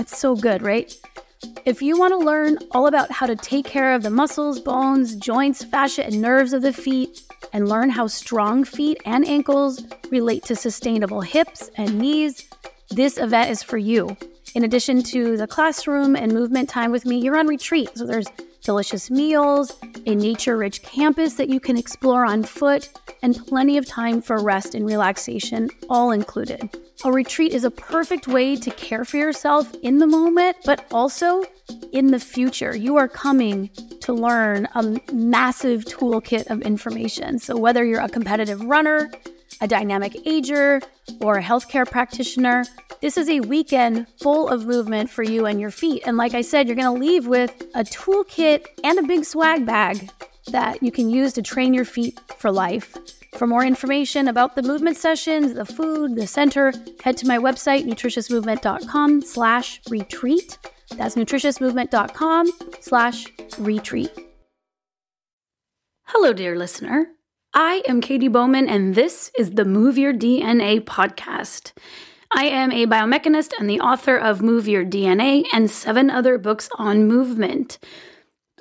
That's 0.00 0.16
so 0.16 0.34
good, 0.34 0.62
right? 0.62 0.96
If 1.66 1.82
you 1.82 1.98
want 1.98 2.14
to 2.14 2.16
learn 2.16 2.56
all 2.70 2.86
about 2.86 3.12
how 3.12 3.26
to 3.26 3.36
take 3.36 3.66
care 3.66 3.92
of 3.92 4.02
the 4.02 4.08
muscles, 4.08 4.58
bones, 4.58 5.14
joints, 5.14 5.62
fascia, 5.62 6.06
and 6.06 6.22
nerves 6.22 6.54
of 6.54 6.62
the 6.62 6.72
feet, 6.72 7.20
and 7.52 7.68
learn 7.68 7.90
how 7.90 8.06
strong 8.06 8.64
feet 8.64 8.96
and 9.04 9.28
ankles 9.28 9.84
relate 10.10 10.42
to 10.44 10.56
sustainable 10.56 11.20
hips 11.20 11.70
and 11.76 11.98
knees, 11.98 12.48
this 12.88 13.18
event 13.18 13.50
is 13.50 13.62
for 13.62 13.76
you. 13.76 14.16
In 14.54 14.64
addition 14.64 15.02
to 15.02 15.36
the 15.36 15.46
classroom 15.46 16.16
and 16.16 16.32
movement 16.32 16.70
time 16.70 16.92
with 16.92 17.04
me, 17.04 17.18
you're 17.18 17.36
on 17.36 17.46
retreat. 17.46 17.90
So 17.94 18.06
there's 18.06 18.26
delicious 18.70 19.10
meals, 19.10 19.76
a 20.06 20.14
nature 20.14 20.56
rich 20.56 20.80
campus 20.82 21.34
that 21.34 21.48
you 21.48 21.58
can 21.58 21.76
explore 21.76 22.24
on 22.24 22.44
foot, 22.44 22.88
and 23.20 23.44
plenty 23.48 23.76
of 23.76 23.84
time 23.84 24.22
for 24.22 24.40
rest 24.40 24.76
and 24.76 24.86
relaxation, 24.86 25.68
all 25.88 26.12
included. 26.12 26.70
A 27.04 27.10
retreat 27.10 27.52
is 27.52 27.64
a 27.64 27.70
perfect 27.72 28.28
way 28.28 28.54
to 28.54 28.70
care 28.70 29.04
for 29.04 29.16
yourself 29.16 29.74
in 29.82 29.98
the 29.98 30.06
moment, 30.06 30.56
but 30.64 30.86
also 30.92 31.42
in 31.90 32.12
the 32.12 32.20
future. 32.20 32.76
You 32.76 32.96
are 32.96 33.08
coming 33.08 33.70
to 34.02 34.12
learn 34.12 34.68
a 34.76 35.00
massive 35.12 35.84
toolkit 35.86 36.48
of 36.48 36.62
information. 36.62 37.40
So, 37.40 37.56
whether 37.56 37.84
you're 37.84 38.00
a 38.00 38.08
competitive 38.08 38.60
runner, 38.64 39.10
a 39.60 39.68
dynamic 39.68 40.16
ager, 40.26 40.80
or 41.20 41.36
a 41.36 41.42
healthcare 41.42 41.88
practitioner, 41.88 42.64
this 43.00 43.16
is 43.16 43.28
a 43.28 43.40
weekend 43.40 44.06
full 44.22 44.48
of 44.48 44.66
movement 44.66 45.10
for 45.10 45.22
you 45.22 45.46
and 45.46 45.60
your 45.60 45.70
feet. 45.70 46.02
And 46.06 46.16
like 46.16 46.34
I 46.34 46.40
said, 46.40 46.66
you're 46.66 46.76
going 46.76 46.94
to 46.94 47.00
leave 47.00 47.26
with 47.26 47.50
a 47.74 47.84
toolkit 47.84 48.66
and 48.84 48.98
a 48.98 49.02
big 49.02 49.24
swag 49.24 49.66
bag 49.66 50.10
that 50.50 50.82
you 50.82 50.90
can 50.90 51.10
use 51.10 51.32
to 51.34 51.42
train 51.42 51.74
your 51.74 51.84
feet 51.84 52.18
for 52.38 52.50
life. 52.50 52.96
For 53.36 53.46
more 53.46 53.64
information 53.64 54.28
about 54.28 54.56
the 54.56 54.62
movement 54.62 54.96
sessions, 54.96 55.54
the 55.54 55.64
food, 55.64 56.16
the 56.16 56.26
center, 56.26 56.72
head 57.02 57.16
to 57.18 57.26
my 57.26 57.38
website, 57.38 57.84
nutritiousmovement.com 57.84 59.22
slash 59.22 59.80
retreat. 59.88 60.58
That's 60.96 61.14
nutritiousmovement.com 61.14 62.52
slash 62.80 63.26
retreat. 63.58 64.10
Hello, 66.06 66.32
dear 66.32 66.56
listener. 66.58 67.06
I 67.52 67.82
am 67.88 68.00
Katy 68.00 68.28
Bowman, 68.28 68.68
and 68.68 68.94
this 68.94 69.32
is 69.36 69.50
the 69.50 69.64
Move 69.64 69.98
Your 69.98 70.12
DNA 70.12 70.80
podcast. 70.80 71.72
I 72.30 72.44
am 72.44 72.70
a 72.70 72.86
biomechanist 72.86 73.50
and 73.58 73.68
the 73.68 73.80
author 73.80 74.16
of 74.16 74.40
Move 74.40 74.68
Your 74.68 74.84
DNA 74.84 75.42
and 75.52 75.68
seven 75.68 76.10
other 76.10 76.38
books 76.38 76.68
on 76.78 77.08
movement. 77.08 77.80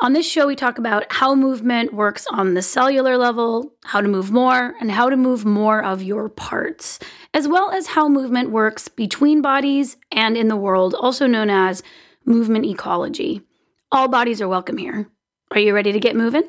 On 0.01 0.13
this 0.13 0.27
show, 0.27 0.47
we 0.47 0.55
talk 0.55 0.79
about 0.79 1.05
how 1.11 1.35
movement 1.35 1.93
works 1.93 2.25
on 2.31 2.55
the 2.55 2.63
cellular 2.63 3.15
level, 3.15 3.73
how 3.85 4.01
to 4.01 4.07
move 4.07 4.31
more, 4.31 4.73
and 4.81 4.89
how 4.89 5.07
to 5.07 5.15
move 5.15 5.45
more 5.45 5.83
of 5.83 6.01
your 6.01 6.27
parts, 6.27 6.97
as 7.31 7.47
well 7.47 7.69
as 7.69 7.85
how 7.85 8.09
movement 8.09 8.49
works 8.49 8.87
between 8.87 9.43
bodies 9.43 9.97
and 10.11 10.35
in 10.35 10.47
the 10.47 10.57
world, 10.57 10.95
also 10.95 11.27
known 11.27 11.51
as 11.51 11.83
movement 12.25 12.65
ecology. 12.65 13.43
All 13.91 14.07
bodies 14.07 14.41
are 14.41 14.47
welcome 14.47 14.77
here. 14.77 15.07
Are 15.51 15.59
you 15.59 15.75
ready 15.75 15.91
to 15.91 15.99
get 15.99 16.15
moving? 16.15 16.43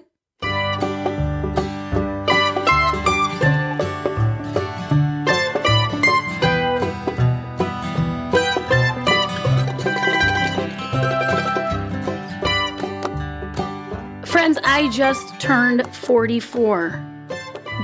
Friends, 14.50 14.66
I 14.66 14.88
just 14.88 15.40
turned 15.40 15.86
44. 15.94 17.00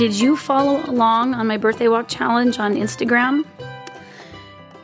Did 0.00 0.18
you 0.18 0.36
follow 0.36 0.84
along 0.90 1.32
on 1.32 1.46
my 1.46 1.56
birthday 1.56 1.86
walk 1.86 2.08
challenge 2.08 2.58
on 2.58 2.74
Instagram? 2.74 3.44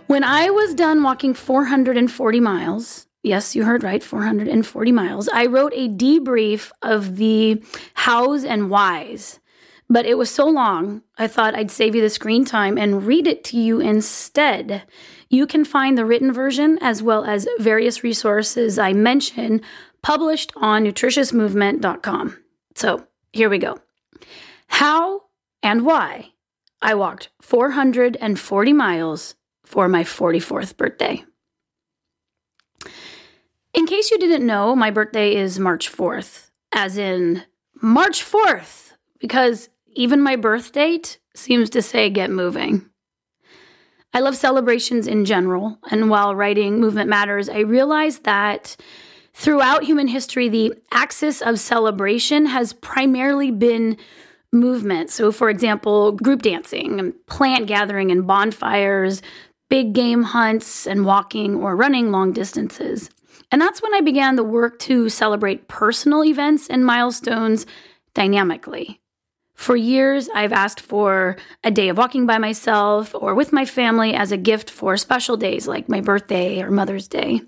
When 0.06 0.22
I 0.22 0.48
was 0.50 0.74
done 0.74 1.02
walking 1.02 1.34
440 1.34 2.38
miles, 2.38 3.08
yes, 3.24 3.56
you 3.56 3.64
heard 3.64 3.82
right, 3.82 4.00
440 4.00 4.92
miles, 4.92 5.28
I 5.30 5.46
wrote 5.46 5.72
a 5.74 5.88
debrief 5.88 6.70
of 6.82 7.16
the 7.16 7.60
hows 7.94 8.44
and 8.44 8.70
whys. 8.70 9.40
But 9.90 10.06
it 10.06 10.16
was 10.16 10.30
so 10.30 10.46
long, 10.46 11.02
I 11.18 11.26
thought 11.26 11.56
I'd 11.56 11.72
save 11.72 11.96
you 11.96 12.00
the 12.00 12.10
screen 12.10 12.44
time 12.44 12.78
and 12.78 13.08
read 13.08 13.26
it 13.26 13.42
to 13.46 13.58
you 13.58 13.80
instead. 13.80 14.84
You 15.30 15.48
can 15.48 15.64
find 15.64 15.98
the 15.98 16.06
written 16.06 16.32
version 16.32 16.78
as 16.80 17.02
well 17.02 17.24
as 17.24 17.48
various 17.58 18.04
resources 18.04 18.78
I 18.78 18.92
mention 18.92 19.62
published 20.02 20.52
on 20.56 20.84
nutritiousmovement.com. 20.84 22.38
So 22.74 23.06
here 23.32 23.48
we 23.48 23.58
go. 23.58 23.78
How 24.66 25.22
and 25.62 25.84
why 25.84 26.30
I 26.80 26.94
walked 26.94 27.30
440 27.40 28.72
miles 28.72 29.34
for 29.64 29.88
my 29.88 30.02
44th 30.02 30.76
birthday. 30.76 31.24
In 33.72 33.86
case 33.86 34.10
you 34.10 34.18
didn't 34.18 34.46
know, 34.46 34.76
my 34.76 34.90
birthday 34.90 35.34
is 35.34 35.58
March 35.58 35.90
4th, 35.90 36.50
as 36.72 36.98
in 36.98 37.44
March 37.80 38.22
4th, 38.22 38.92
because 39.18 39.70
even 39.94 40.20
my 40.20 40.36
birth 40.36 40.72
date 40.72 41.18
seems 41.34 41.70
to 41.70 41.80
say 41.80 42.10
get 42.10 42.30
moving. 42.30 42.86
I 44.12 44.20
love 44.20 44.36
celebrations 44.36 45.06
in 45.06 45.24
general, 45.24 45.78
and 45.90 46.10
while 46.10 46.34
writing 46.34 46.80
Movement 46.80 47.08
Matters, 47.08 47.48
I 47.48 47.60
realized 47.60 48.24
that 48.24 48.76
Throughout 49.34 49.84
human 49.84 50.08
history, 50.08 50.48
the 50.48 50.74
axis 50.90 51.40
of 51.40 51.58
celebration 51.58 52.46
has 52.46 52.72
primarily 52.72 53.50
been 53.50 53.96
movement. 54.52 55.10
So, 55.10 55.32
for 55.32 55.48
example, 55.48 56.12
group 56.12 56.42
dancing, 56.42 57.00
and 57.00 57.14
plant 57.26 57.66
gathering, 57.66 58.10
and 58.10 58.26
bonfires, 58.26 59.22
big 59.70 59.94
game 59.94 60.22
hunts, 60.22 60.86
and 60.86 61.06
walking 61.06 61.56
or 61.56 61.74
running 61.74 62.10
long 62.10 62.32
distances. 62.32 63.10
And 63.50 63.60
that's 63.60 63.82
when 63.82 63.94
I 63.94 64.00
began 64.00 64.36
the 64.36 64.44
work 64.44 64.78
to 64.80 65.08
celebrate 65.08 65.68
personal 65.68 66.24
events 66.24 66.68
and 66.68 66.84
milestones 66.84 67.66
dynamically. 68.14 69.00
For 69.54 69.76
years, 69.76 70.28
I've 70.34 70.52
asked 70.52 70.80
for 70.80 71.36
a 71.62 71.70
day 71.70 71.88
of 71.88 71.98
walking 71.98 72.26
by 72.26 72.38
myself 72.38 73.14
or 73.14 73.34
with 73.34 73.52
my 73.52 73.64
family 73.64 74.14
as 74.14 74.32
a 74.32 74.36
gift 74.36 74.70
for 74.70 74.96
special 74.96 75.36
days 75.36 75.68
like 75.68 75.88
my 75.88 76.00
birthday 76.00 76.62
or 76.62 76.70
Mother's 76.70 77.08
Day. 77.08 77.42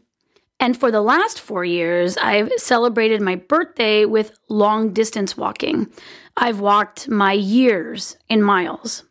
And 0.60 0.78
for 0.78 0.90
the 0.90 1.02
last 1.02 1.40
four 1.40 1.64
years, 1.64 2.16
I've 2.16 2.50
celebrated 2.56 3.20
my 3.20 3.36
birthday 3.36 4.04
with 4.04 4.38
long 4.48 4.92
distance 4.92 5.36
walking. 5.36 5.92
I've 6.36 6.60
walked 6.60 7.08
my 7.08 7.32
years 7.32 8.16
in 8.28 8.42
miles. 8.42 9.04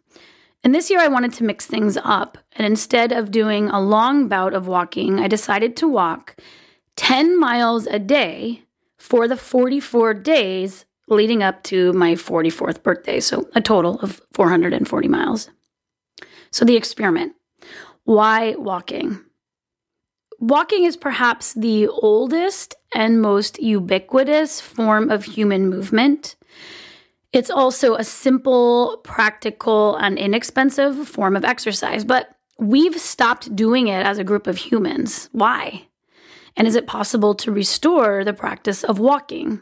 And 0.64 0.74
this 0.74 0.90
year, 0.90 1.00
I 1.00 1.10
wanted 1.10 1.34
to 1.34 1.44
mix 1.44 1.66
things 1.66 1.98
up. 2.04 2.38
And 2.54 2.66
instead 2.66 3.12
of 3.12 3.32
doing 3.32 3.70
a 3.70 3.82
long 3.82 4.30
bout 4.30 4.54
of 4.54 4.68
walking, 4.68 5.20
I 5.20 5.28
decided 5.28 5.76
to 5.78 5.88
walk 5.88 6.38
10 6.96 7.38
miles 7.40 7.86
a 7.88 8.00
day 8.00 8.64
for 8.98 9.28
the 9.28 9.36
44 9.36 10.14
days 10.14 10.86
leading 11.10 11.44
up 11.44 11.64
to 11.64 11.92
my 11.94 12.14
44th 12.14 12.82
birthday. 12.82 13.20
So 13.20 13.50
a 13.56 13.62
total 13.62 14.00
of 14.00 14.22
440 14.34 15.08
miles. 15.08 15.50
So 16.52 16.64
the 16.66 16.78
experiment 16.78 17.34
why 18.06 18.56
walking? 18.58 19.20
Walking 20.44 20.84
is 20.84 20.98
perhaps 20.98 21.54
the 21.54 21.88
oldest 21.88 22.76
and 22.94 23.22
most 23.22 23.60
ubiquitous 23.62 24.60
form 24.60 25.10
of 25.10 25.24
human 25.24 25.70
movement. 25.70 26.36
It's 27.32 27.50
also 27.50 27.96
a 27.96 28.04
simple, 28.04 29.00
practical, 29.06 29.96
and 29.96 30.20
inexpensive 30.20 31.08
form 31.08 31.38
of 31.38 31.46
exercise, 31.46 32.04
but 32.04 32.36
we've 32.60 33.00
stopped 33.00 33.56
doing 33.56 33.88
it 33.88 34.06
as 34.06 34.18
a 34.18 34.26
group 34.26 34.46
of 34.46 34.58
humans. 34.58 35.30
Why? 35.32 35.88
And 36.58 36.68
is 36.68 36.76
it 36.76 36.88
possible 36.88 37.34
to 37.36 37.50
restore 37.50 38.26
the 38.26 38.34
practice 38.34 38.84
of 38.84 39.00
walking? 39.00 39.62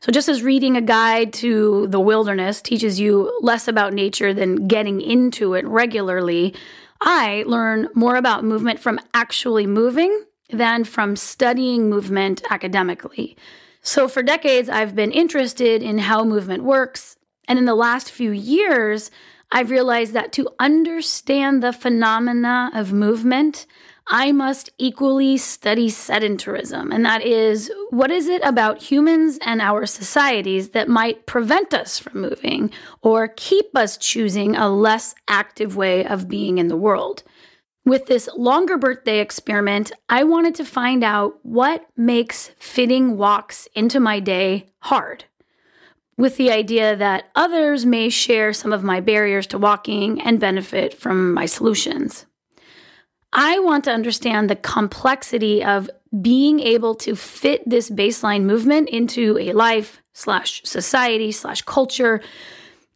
So, 0.00 0.12
just 0.12 0.28
as 0.28 0.44
reading 0.44 0.76
a 0.76 0.80
guide 0.80 1.32
to 1.34 1.88
the 1.88 1.98
wilderness 1.98 2.62
teaches 2.62 3.00
you 3.00 3.36
less 3.40 3.66
about 3.66 3.92
nature 3.92 4.32
than 4.32 4.68
getting 4.68 5.00
into 5.00 5.54
it 5.54 5.66
regularly, 5.66 6.54
I 7.00 7.44
learn 7.46 7.88
more 7.94 8.16
about 8.16 8.44
movement 8.44 8.80
from 8.80 8.98
actually 9.14 9.66
moving 9.66 10.24
than 10.50 10.84
from 10.84 11.16
studying 11.16 11.88
movement 11.88 12.42
academically. 12.50 13.36
So, 13.82 14.08
for 14.08 14.22
decades, 14.22 14.68
I've 14.68 14.94
been 14.94 15.12
interested 15.12 15.82
in 15.82 15.98
how 15.98 16.24
movement 16.24 16.64
works. 16.64 17.16
And 17.46 17.58
in 17.58 17.64
the 17.64 17.74
last 17.74 18.10
few 18.10 18.32
years, 18.32 19.10
I've 19.50 19.70
realized 19.70 20.12
that 20.12 20.32
to 20.34 20.48
understand 20.58 21.62
the 21.62 21.72
phenomena 21.72 22.70
of 22.74 22.92
movement, 22.92 23.66
I 24.10 24.32
must 24.32 24.70
equally 24.78 25.36
study 25.36 25.88
sedentarism. 25.88 26.94
And 26.94 27.04
that 27.04 27.22
is, 27.22 27.70
what 27.90 28.10
is 28.10 28.26
it 28.26 28.42
about 28.42 28.82
humans 28.82 29.38
and 29.42 29.60
our 29.60 29.84
societies 29.84 30.70
that 30.70 30.88
might 30.88 31.26
prevent 31.26 31.74
us 31.74 31.98
from 31.98 32.22
moving 32.22 32.70
or 33.02 33.28
keep 33.28 33.76
us 33.76 33.98
choosing 33.98 34.56
a 34.56 34.70
less 34.70 35.14
active 35.28 35.76
way 35.76 36.06
of 36.06 36.28
being 36.28 36.56
in 36.56 36.68
the 36.68 36.76
world? 36.76 37.22
With 37.84 38.06
this 38.06 38.28
longer 38.36 38.78
birthday 38.78 39.20
experiment, 39.20 39.92
I 40.08 40.24
wanted 40.24 40.54
to 40.56 40.64
find 40.64 41.04
out 41.04 41.38
what 41.42 41.86
makes 41.96 42.50
fitting 42.58 43.16
walks 43.16 43.68
into 43.74 44.00
my 44.00 44.20
day 44.20 44.66
hard. 44.80 45.24
With 46.16 46.36
the 46.36 46.50
idea 46.50 46.96
that 46.96 47.30
others 47.34 47.86
may 47.86 48.08
share 48.08 48.52
some 48.52 48.72
of 48.72 48.82
my 48.82 49.00
barriers 49.00 49.46
to 49.48 49.58
walking 49.58 50.20
and 50.20 50.40
benefit 50.40 50.92
from 50.94 51.32
my 51.32 51.46
solutions. 51.46 52.26
I 53.32 53.58
want 53.58 53.84
to 53.84 53.92
understand 53.92 54.48
the 54.48 54.56
complexity 54.56 55.62
of 55.62 55.90
being 56.22 56.60
able 56.60 56.94
to 56.94 57.14
fit 57.14 57.62
this 57.68 57.90
baseline 57.90 58.44
movement 58.44 58.88
into 58.88 59.36
a 59.38 59.52
life 59.52 60.00
slash 60.14 60.62
society 60.64 61.30
slash 61.32 61.62
culture 61.62 62.20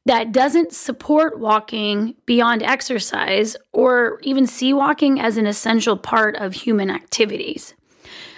that 0.07 0.33
doesn't 0.33 0.73
support 0.73 1.39
walking 1.39 2.15
beyond 2.27 2.63
exercise 2.63 3.57
or 3.73 4.19
even 4.23 4.47
see 4.47 4.73
walking 4.73 5.21
as 5.21 5.37
an 5.37 5.47
essential 5.47 5.97
part 5.97 6.35
of 6.37 6.55
human 6.55 6.91
activities. 6.91 7.75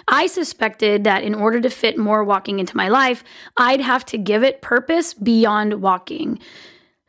I 0.07 0.27
suspected 0.27 1.05
that 1.05 1.23
in 1.23 1.33
order 1.33 1.59
to 1.61 1.69
fit 1.69 1.97
more 1.97 2.23
walking 2.23 2.59
into 2.59 2.77
my 2.77 2.89
life, 2.89 3.23
I'd 3.57 3.81
have 3.81 4.05
to 4.07 4.17
give 4.17 4.43
it 4.43 4.61
purpose 4.61 5.15
beyond 5.15 5.81
walking 5.81 6.39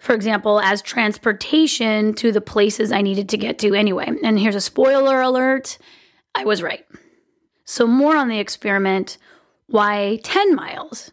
for 0.06 0.14
example, 0.14 0.60
as 0.60 0.80
transportation 0.80 2.14
to 2.14 2.30
the 2.30 2.40
places 2.40 2.92
I 2.92 3.02
needed 3.02 3.28
to 3.30 3.36
get 3.36 3.58
to 3.58 3.74
anyway. 3.74 4.08
And 4.22 4.38
here's 4.38 4.54
a 4.54 4.60
spoiler 4.60 5.20
alert 5.20 5.78
I 6.34 6.44
was 6.44 6.62
right. 6.62 6.86
So, 7.64 7.86
more 7.88 8.16
on 8.16 8.28
the 8.28 8.38
experiment 8.38 9.18
why 9.66 10.20
10 10.22 10.54
miles? 10.54 11.10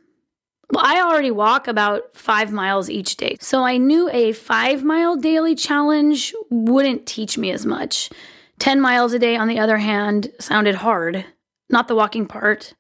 Well, 0.72 0.86
I 0.86 1.02
already 1.02 1.32
walk 1.32 1.68
about 1.68 2.16
five 2.16 2.52
miles 2.52 2.88
each 2.88 3.18
day. 3.18 3.38
So, 3.42 3.64
I 3.64 3.78
knew 3.78 4.10
a 4.12 4.32
five 4.32 4.84
mile 4.84 5.16
daily 5.16 5.56
challenge 5.56 6.34
wouldn't 6.52 7.08
teach 7.08 7.36
me 7.36 7.50
as 7.50 7.66
much. 7.66 8.12
10 8.60 8.80
miles 8.80 9.14
a 9.14 9.20
day, 9.20 9.36
on 9.36 9.48
the 9.48 9.58
other 9.58 9.78
hand, 9.78 10.32
sounded 10.40 10.76
hard, 10.76 11.26
not 11.70 11.88
the 11.88 11.96
walking 11.96 12.28
part. 12.28 12.76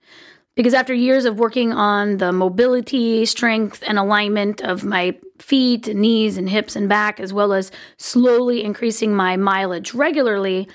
Because 0.55 0.75
after 0.75 0.93
years 0.93 1.25
of 1.25 1.39
working 1.39 1.73
on 1.73 2.17
the 2.17 2.31
mobility, 2.31 3.25
strength, 3.25 3.83
and 3.87 3.97
alignment 3.97 4.61
of 4.61 4.83
my 4.83 5.17
feet, 5.39 5.87
knees, 5.87 6.37
and 6.37 6.47
hips 6.47 6.75
and 6.75 6.87
back, 6.87 7.19
as 7.19 7.33
well 7.33 7.53
as 7.53 7.71
slowly 7.97 8.63
increasing 8.63 9.15
my 9.15 9.35
mileage 9.35 9.93
regularly, 9.93 10.67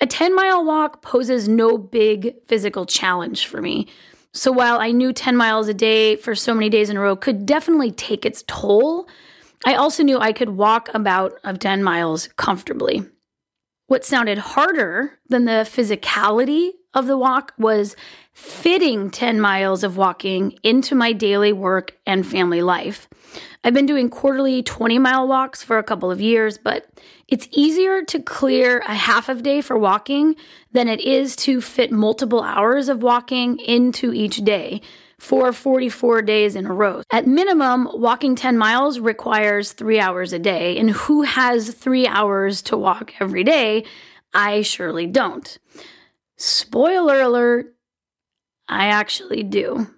a 0.00 0.06
10 0.06 0.34
mile 0.34 0.64
walk 0.64 1.02
poses 1.02 1.48
no 1.48 1.76
big 1.76 2.34
physical 2.46 2.86
challenge 2.86 3.46
for 3.46 3.60
me. 3.60 3.86
So 4.32 4.52
while 4.52 4.78
I 4.78 4.92
knew 4.92 5.12
10 5.12 5.36
miles 5.36 5.68
a 5.68 5.74
day 5.74 6.16
for 6.16 6.34
so 6.34 6.54
many 6.54 6.70
days 6.70 6.88
in 6.88 6.96
a 6.96 7.00
row 7.00 7.16
could 7.16 7.44
definitely 7.44 7.90
take 7.90 8.24
its 8.24 8.42
toll, 8.46 9.08
I 9.66 9.74
also 9.74 10.02
knew 10.02 10.18
I 10.18 10.32
could 10.32 10.50
walk 10.50 10.88
about 10.94 11.34
of 11.44 11.58
10 11.58 11.82
miles 11.82 12.28
comfortably. 12.36 13.04
What 13.88 14.04
sounded 14.04 14.38
harder 14.38 15.18
than 15.28 15.44
the 15.44 15.68
physicality 15.68 16.70
of 16.94 17.06
the 17.06 17.16
walk 17.18 17.52
was 17.58 17.96
fitting 18.32 19.10
10 19.10 19.40
miles 19.40 19.84
of 19.84 19.96
walking 19.96 20.58
into 20.62 20.94
my 20.94 21.12
daily 21.12 21.52
work 21.52 21.96
and 22.06 22.26
family 22.26 22.62
life. 22.62 23.08
I've 23.62 23.74
been 23.74 23.86
doing 23.86 24.08
quarterly 24.08 24.62
20 24.62 24.98
mile 24.98 25.28
walks 25.28 25.62
for 25.62 25.78
a 25.78 25.82
couple 25.82 26.10
of 26.10 26.20
years, 26.20 26.58
but 26.58 26.86
it's 27.28 27.48
easier 27.52 28.02
to 28.04 28.20
clear 28.20 28.78
a 28.80 28.94
half 28.94 29.28
of 29.28 29.42
day 29.42 29.60
for 29.60 29.76
walking 29.78 30.34
than 30.72 30.88
it 30.88 31.00
is 31.00 31.36
to 31.36 31.60
fit 31.60 31.92
multiple 31.92 32.42
hours 32.42 32.88
of 32.88 33.02
walking 33.02 33.58
into 33.58 34.12
each 34.12 34.38
day 34.38 34.80
for 35.18 35.52
44 35.52 36.22
days 36.22 36.56
in 36.56 36.66
a 36.66 36.72
row. 36.72 37.02
At 37.12 37.26
minimum, 37.26 37.88
walking 37.92 38.34
10 38.34 38.56
miles 38.56 38.98
requires 38.98 39.72
three 39.72 40.00
hours 40.00 40.32
a 40.32 40.38
day, 40.38 40.78
and 40.78 40.90
who 40.90 41.22
has 41.22 41.74
three 41.74 42.06
hours 42.06 42.62
to 42.62 42.76
walk 42.78 43.12
every 43.20 43.44
day? 43.44 43.84
I 44.32 44.62
surely 44.62 45.06
don't. 45.06 45.58
Spoiler 46.40 47.20
alert, 47.20 47.74
I 48.66 48.86
actually 48.86 49.42
do. 49.42 49.88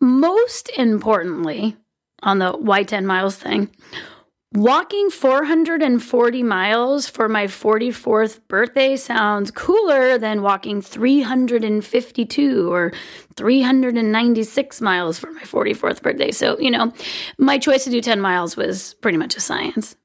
Most 0.00 0.70
importantly, 0.70 1.76
on 2.22 2.38
the 2.38 2.52
why 2.52 2.82
10 2.82 3.04
miles 3.06 3.36
thing, 3.36 3.68
walking 4.54 5.10
440 5.10 6.42
miles 6.44 7.10
for 7.10 7.28
my 7.28 7.44
44th 7.44 8.40
birthday 8.48 8.96
sounds 8.96 9.50
cooler 9.50 10.16
than 10.16 10.40
walking 10.40 10.80
352 10.80 12.72
or 12.72 12.94
396 13.36 14.80
miles 14.80 15.18
for 15.18 15.30
my 15.32 15.42
44th 15.42 16.00
birthday. 16.00 16.30
So, 16.30 16.58
you 16.58 16.70
know, 16.70 16.90
my 17.36 17.58
choice 17.58 17.84
to 17.84 17.90
do 17.90 18.00
10 18.00 18.18
miles 18.18 18.56
was 18.56 18.94
pretty 19.02 19.18
much 19.18 19.36
a 19.36 19.40
science. 19.40 19.96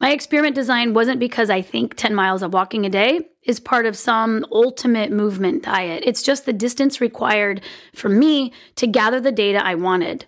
My 0.00 0.12
experiment 0.12 0.54
design 0.54 0.94
wasn't 0.94 1.18
because 1.18 1.50
I 1.50 1.60
think 1.60 1.96
10 1.96 2.14
miles 2.14 2.42
of 2.42 2.52
walking 2.52 2.86
a 2.86 2.90
day 2.90 3.28
is 3.42 3.58
part 3.58 3.84
of 3.84 3.96
some 3.96 4.46
ultimate 4.52 5.10
movement 5.10 5.64
diet. 5.64 6.04
It's 6.06 6.22
just 6.22 6.46
the 6.46 6.52
distance 6.52 7.00
required 7.00 7.62
for 7.94 8.08
me 8.08 8.52
to 8.76 8.86
gather 8.86 9.20
the 9.20 9.32
data 9.32 9.64
I 9.64 9.74
wanted. 9.74 10.24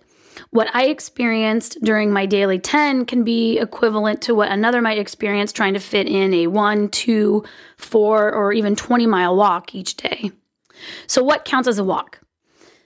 What 0.49 0.73
I 0.73 0.87
experienced 0.87 1.77
during 1.81 2.11
my 2.11 2.25
daily 2.25 2.59
10 2.59 3.05
can 3.05 3.23
be 3.23 3.59
equivalent 3.59 4.21
to 4.23 4.35
what 4.35 4.51
another 4.51 4.81
might 4.81 4.97
experience 4.97 5.53
trying 5.53 5.73
to 5.73 5.79
fit 5.79 6.07
in 6.07 6.33
a 6.33 6.47
one, 6.47 6.89
two, 6.89 7.45
four, 7.77 8.33
or 8.33 8.51
even 8.51 8.75
20 8.75 9.07
mile 9.07 9.35
walk 9.35 9.73
each 9.75 9.95
day. 9.95 10.31
So, 11.07 11.23
what 11.23 11.45
counts 11.45 11.67
as 11.67 11.79
a 11.79 11.83
walk? 11.83 12.19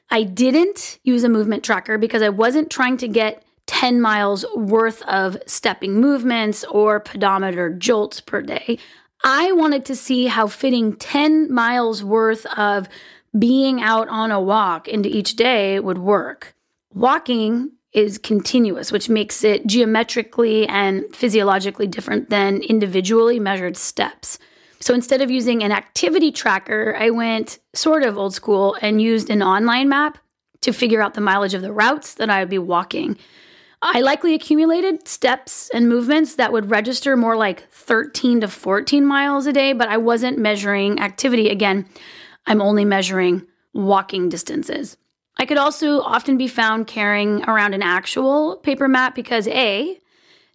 I 0.09 0.23
didn't 0.23 0.99
use 1.03 1.23
a 1.23 1.29
movement 1.29 1.63
tracker 1.63 1.97
because 1.97 2.21
I 2.21 2.29
wasn't 2.29 2.69
trying 2.69 2.97
to 2.97 3.07
get 3.07 3.44
10 3.67 3.99
miles 3.99 4.45
worth 4.55 5.01
of 5.03 5.37
stepping 5.47 5.99
movements 5.99 6.63
or 6.65 6.99
pedometer 6.99 7.71
jolts 7.71 8.21
per 8.21 8.41
day. 8.41 8.77
I 9.23 9.51
wanted 9.53 9.85
to 9.85 9.95
see 9.95 10.27
how 10.27 10.47
fitting 10.47 10.95
10 10.95 11.51
miles 11.51 12.03
worth 12.03 12.45
of 12.57 12.87
being 13.37 13.81
out 13.81 14.07
on 14.07 14.31
a 14.31 14.39
walk 14.39 14.87
into 14.87 15.09
each 15.09 15.35
day 15.35 15.79
would 15.79 15.97
work. 15.97 16.55
Walking 16.93 17.71
is 17.91 18.17
continuous, 18.17 18.91
which 18.91 19.09
makes 19.09 19.43
it 19.43 19.65
geometrically 19.65 20.67
and 20.67 21.03
physiologically 21.15 21.87
different 21.87 22.29
than 22.29 22.61
individually 22.61 23.39
measured 23.39 23.77
steps. 23.77 24.37
So 24.79 24.93
instead 24.93 25.21
of 25.21 25.31
using 25.31 25.63
an 25.63 25.71
activity 25.71 26.31
tracker, 26.31 26.95
I 26.99 27.09
went 27.09 27.59
sort 27.73 28.03
of 28.03 28.17
old 28.17 28.33
school 28.33 28.77
and 28.81 29.01
used 29.01 29.29
an 29.29 29.41
online 29.41 29.89
map 29.89 30.17
to 30.61 30.73
figure 30.73 31.01
out 31.01 31.13
the 31.13 31.21
mileage 31.21 31.53
of 31.53 31.61
the 31.61 31.71
routes 31.71 32.15
that 32.15 32.29
I 32.29 32.41
would 32.41 32.49
be 32.49 32.57
walking. 32.57 33.17
I 33.87 34.01
likely 34.01 34.33
accumulated 34.33 35.07
steps 35.07 35.69
and 35.71 35.87
movements 35.87 36.35
that 36.35 36.51
would 36.51 36.71
register 36.71 37.15
more 37.15 37.37
like 37.37 37.69
13 37.71 38.41
to 38.41 38.47
14 38.47 39.05
miles 39.05 39.45
a 39.45 39.53
day, 39.53 39.73
but 39.73 39.87
I 39.87 39.97
wasn't 39.97 40.39
measuring 40.39 40.99
activity. 40.99 41.49
Again, 41.49 41.87
I'm 42.47 42.63
only 42.63 42.83
measuring 42.83 43.45
walking 43.73 44.27
distances. 44.27 44.97
I 45.37 45.45
could 45.45 45.59
also 45.59 46.01
often 46.01 46.35
be 46.35 46.47
found 46.47 46.87
carrying 46.87 47.43
around 47.43 47.75
an 47.75 47.83
actual 47.83 48.57
paper 48.57 48.87
map 48.87 49.13
because 49.13 49.47
A, 49.49 49.99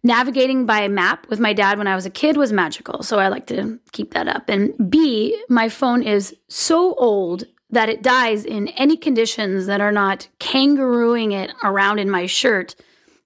navigating 0.03 0.67
by 0.67 0.81
a 0.81 0.89
map 0.89 1.29
with 1.29 1.39
my 1.39 1.53
dad 1.53 1.79
when 1.79 1.87
I 1.87 1.95
was 1.95 2.07
a 2.07 2.11
kid 2.11 2.37
was 2.37 2.53
magical, 2.53 3.05
so 3.05 3.21
I 3.21 3.29
like 3.29 3.47
to 3.47 3.79
keep 3.93 4.13
that 4.15 4.27
up. 4.27 4.49
And 4.49 4.91
B, 4.91 5.41
my 5.49 5.69
phone 5.69 6.03
is 6.03 6.35
so 6.49 6.95
old 6.95 7.45
that 7.71 7.89
it 7.89 8.03
dies 8.03 8.45
in 8.45 8.69
any 8.69 8.97
conditions 8.97 9.67
that 9.67 9.81
are 9.81 9.93
not 9.93 10.27
kangarooing 10.41 11.33
it 11.33 11.53
around 11.63 12.01
in 12.01 12.11
my 12.11 12.27
shirt 12.27 12.75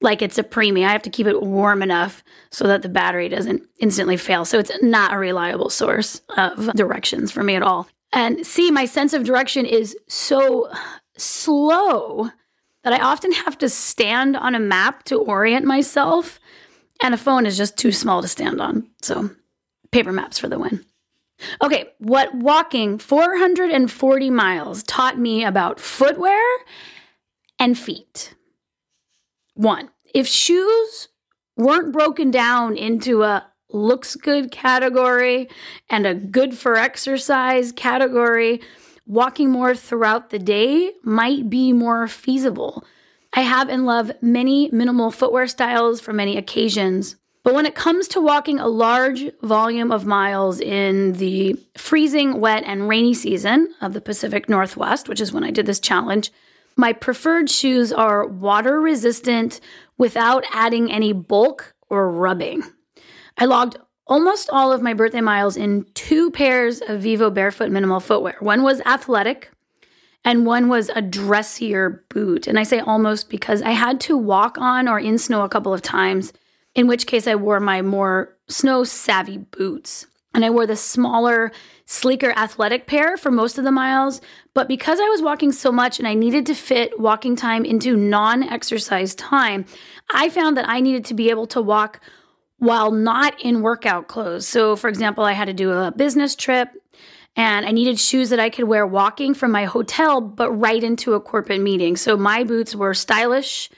like 0.01 0.23
it's 0.23 0.39
a 0.39 0.43
preemie. 0.43 0.87
I 0.87 0.93
have 0.93 1.03
to 1.03 1.11
keep 1.11 1.27
it 1.27 1.43
warm 1.43 1.83
enough 1.83 2.23
so 2.51 2.67
that 2.67 2.83
the 2.83 2.89
battery 2.89 3.29
doesn't 3.29 3.63
instantly 3.79 4.17
fail. 4.17 4.45
So 4.45 4.59
it's 4.59 4.71
not 4.83 5.13
a 5.13 5.19
reliable 5.19 5.71
source 5.71 6.21
of 6.37 6.73
directions 6.75 7.31
for 7.33 7.43
me 7.43 7.55
at 7.55 7.63
all. 7.63 7.89
And 8.13 8.47
see, 8.47 8.71
my 8.71 8.85
sense 8.85 9.13
of 9.13 9.25
direction 9.25 9.67
is 9.67 9.97
so 10.09 10.71
slow 11.17 12.31
that 12.85 12.93
I 12.93 13.01
often 13.01 13.33
have 13.33 13.59
to 13.59 13.69
stand 13.69 14.37
on 14.37 14.55
a 14.55 14.61
map 14.61 15.05
to 15.05 15.17
orient 15.17 15.65
myself. 15.65 16.39
And 17.03 17.15
a 17.15 17.19
phone 17.19 17.47
is 17.47 17.57
just 17.57 17.77
too 17.77 17.91
small 17.91 18.23
to 18.23 18.29
stand 18.29 18.61
on. 18.61 18.89
So 19.03 19.31
paper 19.91 20.13
maps 20.13 20.39
for 20.39 20.49
the 20.49 20.59
win. 20.59 20.85
Okay, 21.61 21.91
what 21.99 22.33
walking 22.35 22.99
440 22.99 24.31
miles 24.31 24.83
taught 24.85 25.19
me 25.19 25.45
about 25.45 25.81
footwear 25.81 26.41
and 27.59 27.77
feet. 27.77 28.35
One, 29.55 29.91
if 30.15 30.27
shoes 30.27 31.09
weren't 31.57 31.93
broken 31.93 32.31
down 32.31 32.77
into 32.77 33.23
a 33.23 33.47
looks 33.71 34.15
good 34.15 34.51
category 34.51 35.49
and 35.91 36.07
a 36.07 36.15
good 36.15 36.57
for 36.57 36.77
exercise 36.77 37.73
category, 37.73 38.61
walking 39.07 39.51
more 39.51 39.75
throughout 39.75 40.31
the 40.31 40.39
day 40.39 40.93
might 41.03 41.51
be 41.51 41.73
more 41.73 42.07
feasible. 42.07 42.85
I 43.33 43.41
have 43.41 43.69
and 43.69 43.85
love 43.85 44.13
many 44.23 44.71
minimal 44.73 45.11
footwear 45.11 45.47
styles 45.49 46.01
for 46.01 46.13
many 46.13 46.37
occasions. 46.37 47.17
But 47.43 47.55
when 47.55 47.67
it 47.67 47.75
comes 47.75 48.09
to 48.09 48.21
walking 48.21 48.59
a 48.59 48.69
large 48.69 49.31
volume 49.43 49.93
of 49.93 50.07
miles 50.07 50.61
in 50.61 51.15
the 51.15 51.57
freezing, 51.77 52.41
wet, 52.41 52.63
and 52.65 52.89
rainy 52.89 53.13
season 53.13 53.75
of 53.83 53.93
the 53.93 54.01
Pacific 54.01 54.49
Northwest, 54.49 55.09
which 55.09 55.21
is 55.21 55.33
when 55.33 55.45
I 55.45 55.51
did 55.51 55.67
this 55.67 55.81
challenge, 55.81 56.33
my 56.77 56.93
preferred 56.93 57.49
shoes 57.49 57.93
are 57.93 58.27
water 58.27 58.81
resistant 58.81 59.61
without 59.99 60.45
adding 60.53 60.91
any 60.91 61.13
bulk 61.13 61.75
or 61.89 62.11
rubbing. 62.11 62.63
I 63.39 63.45
logged 63.47 63.77
almost 64.07 64.51
all 64.51 64.73
of 64.73 64.83
my 64.83 64.95
birthday 64.95 65.21
miles 65.21 65.57
in 65.57 65.87
two 65.95 66.31
pairs 66.31 66.81
of 66.81 67.01
Vivo 67.01 67.31
Barefoot 67.31 67.71
minimal 67.71 68.01
footwear. 68.01 68.37
One 68.41 68.63
was 68.63 68.81
athletic 68.83 69.51
and 70.25 70.47
one 70.47 70.69
was 70.69 70.91
a 70.91 71.03
dressier 71.03 72.05
boot. 72.09 72.47
And 72.47 72.59
I 72.59 72.63
say 72.63 72.81
almost 72.81 73.29
because 73.29 73.63
I 73.63 73.71
had 73.71 74.01
to 74.03 74.17
walk 74.17 74.57
on 74.59 74.89
or 74.89 74.99
in 74.99 75.19
snow 75.19 75.43
a 75.43 75.49
couple 75.49 75.75
of 75.75 75.83
times, 75.83 76.33
in 76.75 76.87
which 76.87 77.07
case 77.07 77.27
I 77.27 77.35
wore 77.35 77.61
my 77.61 77.83
more 77.83 78.37
snow 78.49 78.85
savvy 78.85 79.39
boots. 79.39 80.07
And 80.35 80.45
I 80.45 80.51
wore 80.51 80.67
the 80.67 80.77
smaller, 80.77 81.53
sleeker 81.87 82.33
athletic 82.37 82.87
pair 82.87 83.17
for 83.17 83.31
most 83.31 83.57
of 83.57 83.65
the 83.65 83.71
miles. 83.71 84.21
But 84.53 84.69
because 84.69 84.99
I 84.99 85.09
was 85.09 85.23
walking 85.23 85.53
so 85.53 85.71
much 85.71 85.99
and 85.99 86.09
I 86.09 86.15
needed 86.15 86.47
to 86.47 86.55
fit 86.55 86.99
walking 86.99 87.37
time 87.37 87.65
into 87.65 87.97
non 87.97 88.43
exercise 88.43 89.15
time, 89.15 89.65
I 90.13 90.29
found 90.29 90.57
that 90.57 90.69
I 90.69 90.81
needed 90.81 91.05
to 91.07 91.15
be 91.15 91.31
able 91.31 91.47
to 91.49 91.63
walk 91.63 92.01
while 92.59 92.91
not 92.91 93.41
in 93.41 93.63
workout 93.63 94.09
clothes. 94.09 94.47
So, 94.47 94.77
for 94.77 94.89
example, 94.89 95.25
I 95.25 95.33
had 95.33 95.47
to 95.47 95.53
do 95.53 95.73
a 95.73 95.93
business 95.93 96.35
trip 96.35 96.71
and 97.37 97.67
I 97.67 97.73
needed 97.73 97.99
shoes 97.99 98.31
that 98.31 98.41
I 98.41 98.49
could 98.49 98.65
wear 98.65 98.87
walking 98.87 99.35
from 99.35 99.51
my 99.51 99.65
hotel, 99.65 100.21
but 100.21 100.53
right 100.53 100.83
into 100.83 101.15
a 101.15 101.21
corporate 101.21 101.61
meeting. 101.61 101.97
So, 101.97 102.17
my 102.17 102.45
boots 102.45 102.75
were 102.75 102.95
stylish, 102.95 103.71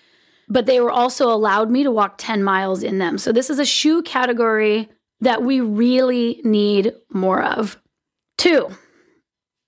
but 0.48 0.66
they 0.66 0.80
were 0.80 0.90
also 0.90 1.30
allowed 1.30 1.70
me 1.70 1.82
to 1.82 1.90
walk 1.90 2.14
10 2.18 2.42
miles 2.44 2.82
in 2.82 2.98
them. 2.98 3.18
So, 3.18 3.32
this 3.32 3.50
is 3.50 3.58
a 3.58 3.64
shoe 3.64 4.02
category 4.02 4.88
that 5.20 5.42
we 5.42 5.61
really 5.61 6.40
need 6.44 6.92
more 7.11 7.42
of. 7.42 7.80
Two, 8.38 8.68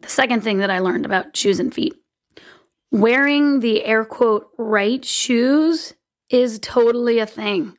the 0.00 0.08
second 0.08 0.42
thing 0.42 0.58
that 0.58 0.70
I 0.70 0.78
learned 0.78 1.06
about 1.06 1.36
shoes 1.36 1.58
and 1.60 1.72
feet 1.72 1.94
wearing 2.90 3.60
the 3.60 3.84
air 3.84 4.04
quote 4.04 4.48
right 4.56 5.04
shoes 5.04 5.94
is 6.30 6.58
totally 6.60 7.18
a 7.18 7.26
thing. 7.26 7.76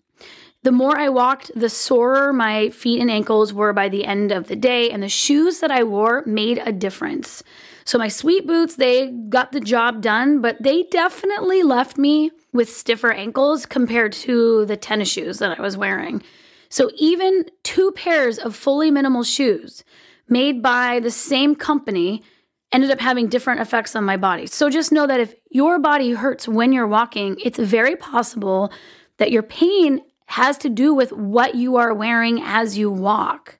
The 0.63 0.71
more 0.71 0.97
I 0.99 1.07
walked, 1.07 1.51
the 1.55 1.69
sorer 1.69 2.33
my 2.33 2.69
feet 2.69 2.99
and 2.99 3.09
ankles 3.09 3.53
were 3.53 3.71
by 3.71 3.87
the 3.87 4.03
end 4.03 4.31
of 4.33 4.47
the 4.47 4.57
day, 4.57 4.91
and 4.91 5.01
the 5.01 5.09
shoes 5.09 5.61
that 5.61 5.71
I 5.71 5.83
wore 5.83 6.23
made 6.25 6.57
a 6.57 6.73
difference. 6.73 7.43
So, 7.85 7.97
my 7.97 8.09
sweet 8.09 8.45
boots, 8.45 8.75
they 8.75 9.07
got 9.07 9.53
the 9.53 9.61
job 9.61 10.01
done, 10.01 10.41
but 10.41 10.61
they 10.61 10.83
definitely 10.91 11.63
left 11.63 11.97
me 11.97 12.31
with 12.51 12.69
stiffer 12.69 13.11
ankles 13.11 13.65
compared 13.65 14.11
to 14.11 14.65
the 14.65 14.75
tennis 14.75 15.09
shoes 15.09 15.39
that 15.39 15.57
I 15.57 15.61
was 15.61 15.77
wearing. 15.77 16.21
So, 16.69 16.91
even 16.97 17.45
two 17.63 17.91
pairs 17.91 18.37
of 18.37 18.55
fully 18.55 18.91
minimal 18.91 19.23
shoes 19.23 19.83
made 20.27 20.61
by 20.61 20.99
the 20.99 21.11
same 21.11 21.55
company 21.55 22.23
ended 22.71 22.91
up 22.91 22.99
having 22.99 23.27
different 23.27 23.61
effects 23.61 23.95
on 23.95 24.03
my 24.03 24.17
body. 24.17 24.45
So, 24.45 24.69
just 24.69 24.91
know 24.91 25.07
that 25.07 25.19
if 25.19 25.33
your 25.49 25.79
body 25.79 26.11
hurts 26.11 26.47
when 26.47 26.71
you're 26.71 26.87
walking, 26.87 27.37
it's 27.43 27.57
very 27.57 27.95
possible 27.95 28.71
that 29.17 29.31
your 29.31 29.43
pain 29.43 30.01
has 30.27 30.59
to 30.59 30.69
do 30.69 30.93
with 30.93 31.11
what 31.11 31.55
you 31.55 31.77
are 31.77 31.93
wearing 31.93 32.39
as 32.43 32.77
you 32.77 32.91
walk. 32.91 33.57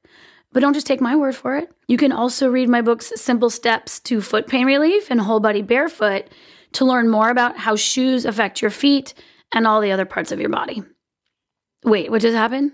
But 0.52 0.60
don't 0.62 0.74
just 0.74 0.88
take 0.88 1.02
my 1.02 1.16
word 1.16 1.36
for 1.36 1.56
it. 1.58 1.72
You 1.88 1.98
can 1.98 2.12
also 2.12 2.48
read 2.48 2.70
my 2.70 2.82
books, 2.82 3.12
Simple 3.16 3.50
Steps 3.50 4.00
to 4.02 4.22
Foot 4.22 4.48
Pain 4.48 4.66
Relief 4.66 5.10
and 5.10 5.20
Whole 5.22 5.40
Body 5.40 5.64
Barefoot, 5.64 6.26
to 6.74 6.86
learn 6.86 7.10
more 7.10 7.30
about 7.30 7.58
how 7.58 7.76
shoes 7.76 8.26
affect 8.26 8.62
your 8.62 8.72
feet 8.72 9.16
and 9.52 9.66
all 9.66 9.82
the 9.82 9.92
other 9.92 10.06
parts 10.06 10.32
of 10.32 10.40
your 10.40 10.50
body. 10.50 10.84
Wait, 11.84 12.12
what 12.12 12.22
just 12.22 12.36
happened? 12.36 12.74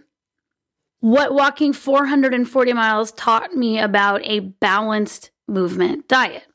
What 1.05 1.35
walking 1.35 1.71
440 1.71 2.73
miles 2.73 3.11
taught 3.11 3.53
me 3.53 3.77
about 3.77 4.21
a 4.23 4.39
balanced 4.39 5.29
movement 5.47 6.07
diet. 6.07 6.47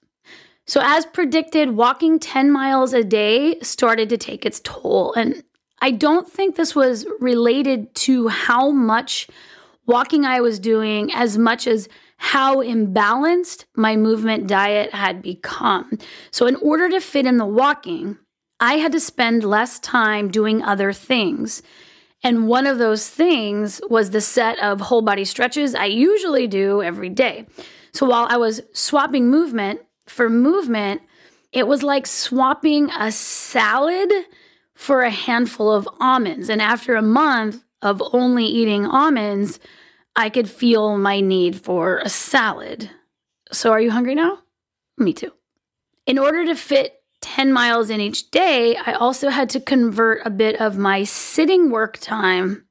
So, 0.67 0.81
as 0.83 1.07
predicted, 1.07 1.77
walking 1.77 2.19
10 2.19 2.51
miles 2.51 2.93
a 2.93 3.05
day 3.05 3.61
started 3.61 4.09
to 4.09 4.17
take 4.17 4.45
its 4.45 4.61
toll. 4.65 5.13
And 5.13 5.45
I 5.81 5.93
don't 5.93 6.29
think 6.29 6.57
this 6.57 6.75
was 6.75 7.07
related 7.21 7.95
to 8.07 8.27
how 8.27 8.73
much 8.73 9.29
walking 9.87 10.25
I 10.25 10.41
was 10.41 10.59
doing 10.59 11.13
as 11.13 11.39
much 11.39 11.69
as 11.69 11.89
how 12.17 12.57
imbalanced 12.57 13.67
my 13.77 13.95
movement 13.95 14.49
diet 14.49 14.93
had 14.93 15.23
become. 15.23 15.97
So, 16.33 16.49
in 16.49 16.57
order 16.57 16.89
to 16.89 17.01
fit 17.01 17.25
in 17.25 17.37
the 17.37 17.47
walking, 17.47 18.19
I 18.59 18.79
had 18.79 18.91
to 18.91 19.01
spend 19.01 19.45
less 19.45 19.79
time 19.79 20.29
doing 20.29 20.61
other 20.61 20.93
things. 20.93 21.63
And 22.23 22.47
one 22.49 22.67
of 22.67 22.79
those 22.79 23.09
things 23.09 23.81
was 23.89 24.11
the 24.11 24.21
set 24.21 24.59
of 24.59 24.81
whole 24.81 25.03
body 25.03 25.25
stretches 25.25 25.75
I 25.75 25.87
usually 25.87 26.47
do 26.47 26.83
every 26.83 27.09
day. 27.09 27.47
So, 27.93 28.07
while 28.07 28.27
I 28.29 28.37
was 28.37 28.61
swapping 28.73 29.31
movement 29.31 29.81
for 30.07 30.29
movement, 30.29 31.03
it 31.53 31.67
was 31.67 31.83
like 31.83 32.07
swapping 32.07 32.91
a 32.91 33.11
salad 33.11 34.13
for 34.75 35.03
a 35.03 35.11
handful 35.11 35.73
of 35.73 35.89
almonds. 35.99 36.49
And 36.49 36.63
after 36.63 36.95
a 36.95 37.03
month 37.03 37.65
of 37.83 38.03
only 38.13 38.45
eating 38.45 38.87
almonds, 38.87 39.59
I 40.15 40.29
could 40.29 40.49
feel 40.49 40.99
my 40.99 41.21
need 41.21 41.61
for 41.61 41.99
a 41.99 42.09
salad. 42.09 42.91
So, 43.51 43.73
are 43.73 43.81
you 43.81 43.91
hungry 43.91 44.15
now? 44.15 44.41
Me 44.99 45.13
too. 45.13 45.33
In 46.07 46.19
order 46.19 46.45
to 46.45 46.55
fit 46.55 47.00
10 47.21 47.53
miles 47.53 47.91
in 47.91 48.01
each 48.01 48.31
day, 48.31 48.77
I 48.77 48.93
also 48.93 49.29
had 49.29 49.51
to 49.51 49.61
convert 49.61 50.25
a 50.27 50.31
bit 50.31 50.61
of 50.61 50.79
my 50.79 51.05
sitting 51.05 51.71
work 51.71 51.99
time 51.99 52.65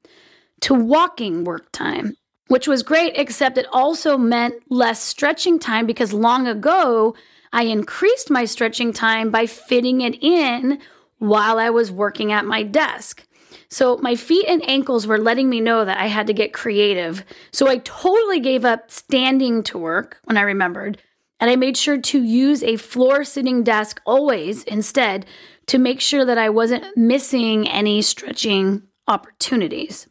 to 0.62 0.74
walking 0.74 1.44
work 1.44 1.70
time, 1.72 2.14
which 2.48 2.68
was 2.68 2.82
great, 2.82 3.12
except 3.16 3.58
it 3.58 3.66
also 3.72 4.18
meant 4.18 4.54
less 4.68 5.00
stretching 5.02 5.58
time 5.58 5.86
because 5.86 6.12
long 6.12 6.46
ago 6.46 7.14
I 7.52 7.64
increased 7.64 8.30
my 8.30 8.44
stretching 8.44 8.92
time 8.92 9.30
by 9.30 9.46
fitting 9.46 10.00
it 10.02 10.22
in 10.22 10.80
while 11.18 11.58
I 11.58 11.70
was 11.70 11.90
working 11.90 12.32
at 12.32 12.44
my 12.44 12.62
desk. 12.62 13.26
So 13.68 13.98
my 13.98 14.16
feet 14.16 14.46
and 14.48 14.68
ankles 14.68 15.06
were 15.06 15.18
letting 15.18 15.48
me 15.48 15.60
know 15.60 15.84
that 15.84 15.98
I 15.98 16.06
had 16.06 16.26
to 16.26 16.32
get 16.32 16.52
creative. 16.52 17.24
So 17.52 17.68
I 17.68 17.78
totally 17.78 18.40
gave 18.40 18.64
up 18.64 18.90
standing 18.90 19.62
to 19.64 19.78
work 19.78 20.18
when 20.24 20.36
I 20.36 20.42
remembered. 20.42 21.00
And 21.40 21.50
I 21.50 21.56
made 21.56 21.76
sure 21.76 21.98
to 21.98 22.22
use 22.22 22.62
a 22.62 22.76
floor 22.76 23.24
sitting 23.24 23.64
desk 23.64 24.00
always 24.04 24.62
instead 24.64 25.26
to 25.66 25.78
make 25.78 26.00
sure 26.00 26.24
that 26.24 26.38
I 26.38 26.50
wasn't 26.50 26.96
missing 26.96 27.66
any 27.66 28.02
stretching 28.02 28.82
opportunities. 29.08 30.06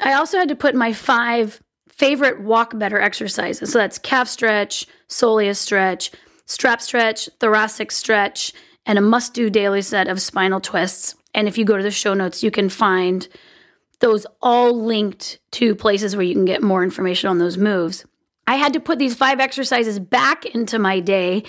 I 0.00 0.14
also 0.14 0.38
had 0.38 0.48
to 0.48 0.56
put 0.56 0.74
my 0.74 0.92
five 0.92 1.60
favorite 1.88 2.40
walk 2.40 2.78
better 2.78 3.00
exercises. 3.00 3.72
So 3.72 3.78
that's 3.78 3.98
calf 3.98 4.28
stretch, 4.28 4.86
soleus 5.08 5.56
stretch, 5.56 6.10
strap 6.46 6.80
stretch, 6.80 7.28
thoracic 7.40 7.90
stretch, 7.90 8.52
and 8.86 8.98
a 8.98 9.02
must 9.02 9.34
do 9.34 9.48
daily 9.48 9.82
set 9.82 10.08
of 10.08 10.20
spinal 10.20 10.60
twists. 10.60 11.14
And 11.34 11.48
if 11.48 11.56
you 11.58 11.64
go 11.64 11.76
to 11.76 11.82
the 11.82 11.90
show 11.90 12.14
notes, 12.14 12.42
you 12.42 12.50
can 12.50 12.68
find 12.68 13.26
those 14.00 14.26
all 14.42 14.78
linked 14.78 15.38
to 15.52 15.74
places 15.74 16.14
where 16.14 16.24
you 16.24 16.34
can 16.34 16.44
get 16.44 16.62
more 16.62 16.82
information 16.82 17.30
on 17.30 17.38
those 17.38 17.56
moves. 17.56 18.04
I 18.46 18.56
had 18.56 18.72
to 18.74 18.80
put 18.80 18.98
these 18.98 19.14
five 19.14 19.40
exercises 19.40 19.98
back 19.98 20.44
into 20.44 20.78
my 20.78 21.00
day, 21.00 21.44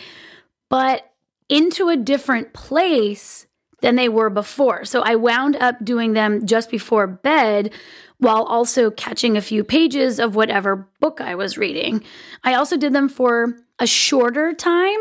but 0.69 1.11
into 1.49 1.89
a 1.89 1.97
different 1.97 2.53
place 2.53 3.45
than 3.81 3.95
they 3.95 4.09
were 4.09 4.29
before. 4.29 4.85
So 4.85 5.01
I 5.01 5.15
wound 5.15 5.55
up 5.57 5.83
doing 5.83 6.13
them 6.13 6.45
just 6.45 6.71
before 6.71 7.05
bed 7.07 7.73
while 8.17 8.43
also 8.43 8.89
catching 8.89 9.35
a 9.35 9.41
few 9.41 9.63
pages 9.63 10.19
of 10.19 10.35
whatever 10.35 10.89
book 10.99 11.21
I 11.21 11.35
was 11.35 11.57
reading. 11.57 12.03
I 12.43 12.55
also 12.55 12.77
did 12.77 12.93
them 12.93 13.09
for 13.09 13.57
a 13.77 13.85
shorter 13.85 14.53
time 14.53 14.99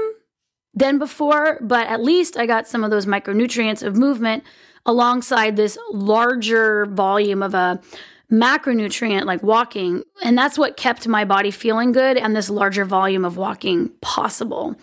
than 0.75 0.99
before, 0.99 1.59
but 1.63 1.87
at 1.87 2.03
least 2.03 2.37
I 2.37 2.47
got 2.47 2.67
some 2.67 2.83
of 2.83 2.91
those 2.91 3.07
micronutrients 3.07 3.83
of 3.83 3.97
movement 3.97 4.43
alongside 4.85 5.57
this 5.57 5.79
larger 5.91 6.87
volume 6.87 7.43
of 7.43 7.55
a 7.55 7.81
macronutrient 8.41 9.25
like 9.25 9.43
walking. 9.43 10.03
And 10.23 10.37
that's 10.37 10.59
what 10.59 10.77
kept 10.77 11.09
my 11.09 11.25
body 11.25 11.51
feeling 11.51 11.93
good 11.93 12.17
and 12.17 12.35
this 12.35 12.51
larger 12.51 12.85
volume 12.85 13.25
of 13.25 13.37
walking 13.37 13.91
possible. 14.01 14.77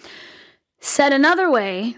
Said 0.79 1.13
another 1.13 1.49
way, 1.49 1.97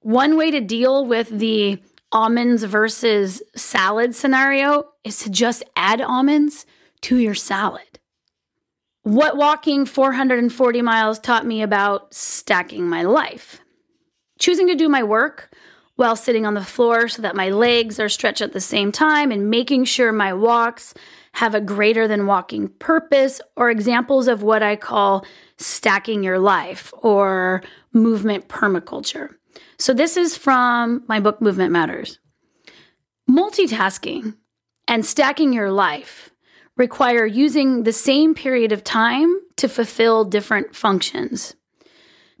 one 0.00 0.36
way 0.36 0.50
to 0.50 0.60
deal 0.60 1.06
with 1.06 1.28
the 1.28 1.78
almonds 2.10 2.62
versus 2.64 3.42
salad 3.56 4.14
scenario 4.14 4.84
is 5.04 5.18
to 5.20 5.30
just 5.30 5.62
add 5.76 6.00
almonds 6.00 6.66
to 7.02 7.18
your 7.18 7.34
salad. 7.34 7.98
What 9.02 9.36
walking 9.36 9.84
440 9.84 10.82
miles 10.82 11.18
taught 11.18 11.46
me 11.46 11.62
about 11.62 12.14
stacking 12.14 12.88
my 12.88 13.02
life. 13.02 13.60
Choosing 14.38 14.68
to 14.68 14.74
do 14.74 14.88
my 14.88 15.02
work 15.02 15.51
while 15.96 16.16
sitting 16.16 16.46
on 16.46 16.54
the 16.54 16.64
floor 16.64 17.08
so 17.08 17.22
that 17.22 17.36
my 17.36 17.50
legs 17.50 18.00
are 18.00 18.08
stretched 18.08 18.40
at 18.40 18.52
the 18.52 18.60
same 18.60 18.92
time 18.92 19.30
and 19.30 19.50
making 19.50 19.84
sure 19.84 20.12
my 20.12 20.32
walks 20.32 20.94
have 21.34 21.54
a 21.54 21.60
greater 21.60 22.08
than 22.08 22.26
walking 22.26 22.68
purpose 22.68 23.40
or 23.56 23.70
examples 23.70 24.28
of 24.28 24.42
what 24.42 24.62
I 24.62 24.76
call 24.76 25.24
stacking 25.58 26.22
your 26.22 26.38
life 26.38 26.92
or 26.98 27.62
movement 27.92 28.48
permaculture. 28.48 29.28
So, 29.78 29.92
this 29.92 30.16
is 30.16 30.36
from 30.36 31.04
my 31.08 31.20
book, 31.20 31.40
Movement 31.40 31.72
Matters. 31.72 32.18
Multitasking 33.28 34.36
and 34.88 35.04
stacking 35.04 35.52
your 35.52 35.70
life 35.70 36.30
require 36.76 37.26
using 37.26 37.82
the 37.82 37.92
same 37.92 38.34
period 38.34 38.72
of 38.72 38.84
time 38.84 39.38
to 39.56 39.68
fulfill 39.68 40.24
different 40.24 40.74
functions. 40.74 41.54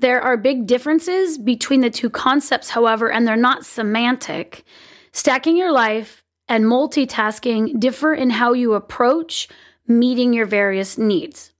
There 0.02 0.20
are 0.20 0.36
big 0.36 0.66
differences 0.66 1.38
between 1.38 1.80
the 1.80 1.88
two 1.88 2.10
concepts, 2.10 2.70
however, 2.70 3.08
and 3.08 3.24
they're 3.24 3.36
not 3.36 3.64
semantic. 3.64 4.64
Stacking 5.12 5.56
your 5.56 5.70
life 5.70 6.24
and 6.48 6.64
multitasking 6.64 7.78
differ 7.78 8.12
in 8.12 8.30
how 8.30 8.52
you 8.52 8.74
approach 8.74 9.48
meeting 9.86 10.32
your 10.32 10.46
various 10.46 10.98
needs. 10.98 11.52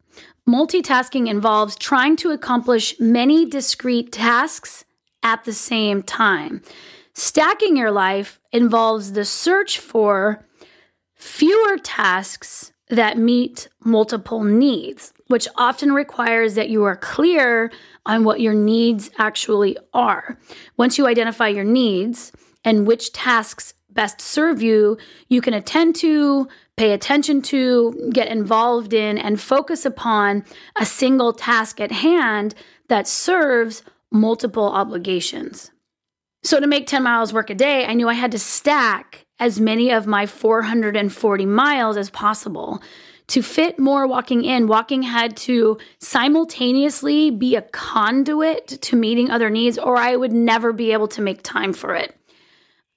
Multitasking 0.48 1.28
involves 1.28 1.76
trying 1.76 2.16
to 2.16 2.32
accomplish 2.32 2.98
many 2.98 3.46
discrete 3.46 4.10
tasks 4.10 4.84
at 5.22 5.44
the 5.44 5.52
same 5.52 6.02
time. 6.02 6.62
Stacking 7.14 7.76
your 7.76 7.92
life 7.92 8.40
involves 8.50 9.12
the 9.12 9.24
search 9.24 9.78
for 9.78 10.44
fewer 11.14 11.78
tasks 11.78 12.72
that 12.88 13.18
meet 13.18 13.68
multiple 13.84 14.42
needs, 14.42 15.12
which 15.32 15.48
often 15.56 15.92
requires 15.92 16.54
that 16.54 16.68
you 16.68 16.84
are 16.84 16.94
clear 16.94 17.72
on 18.04 18.22
what 18.22 18.42
your 18.42 18.52
needs 18.52 19.10
actually 19.16 19.78
are. 19.94 20.38
Once 20.76 20.98
you 20.98 21.06
identify 21.06 21.48
your 21.48 21.64
needs 21.64 22.32
and 22.66 22.86
which 22.86 23.14
tasks 23.14 23.72
best 23.88 24.20
serve 24.20 24.60
you, 24.60 24.98
you 25.28 25.40
can 25.40 25.54
attend 25.54 25.96
to, 25.96 26.46
pay 26.76 26.92
attention 26.92 27.40
to, 27.40 28.10
get 28.12 28.28
involved 28.28 28.92
in, 28.92 29.16
and 29.16 29.40
focus 29.40 29.86
upon 29.86 30.44
a 30.78 30.84
single 30.84 31.32
task 31.32 31.80
at 31.80 31.92
hand 31.92 32.54
that 32.88 33.08
serves 33.08 33.82
multiple 34.10 34.68
obligations. 34.68 35.70
So, 36.44 36.60
to 36.60 36.66
make 36.66 36.86
10 36.86 37.02
miles 37.02 37.32
work 37.32 37.48
a 37.48 37.54
day, 37.54 37.86
I 37.86 37.94
knew 37.94 38.08
I 38.08 38.14
had 38.14 38.32
to 38.32 38.38
stack 38.38 39.24
as 39.38 39.58
many 39.58 39.90
of 39.90 40.06
my 40.06 40.26
440 40.26 41.46
miles 41.46 41.96
as 41.96 42.10
possible. 42.10 42.82
To 43.32 43.40
fit 43.40 43.78
more 43.78 44.06
walking 44.06 44.44
in, 44.44 44.66
walking 44.66 45.02
had 45.02 45.38
to 45.38 45.78
simultaneously 45.98 47.30
be 47.30 47.56
a 47.56 47.62
conduit 47.62 48.66
to 48.82 48.94
meeting 48.94 49.30
other 49.30 49.48
needs, 49.48 49.78
or 49.78 49.96
I 49.96 50.16
would 50.16 50.34
never 50.34 50.70
be 50.70 50.92
able 50.92 51.08
to 51.08 51.22
make 51.22 51.42
time 51.42 51.72
for 51.72 51.94
it. 51.94 52.14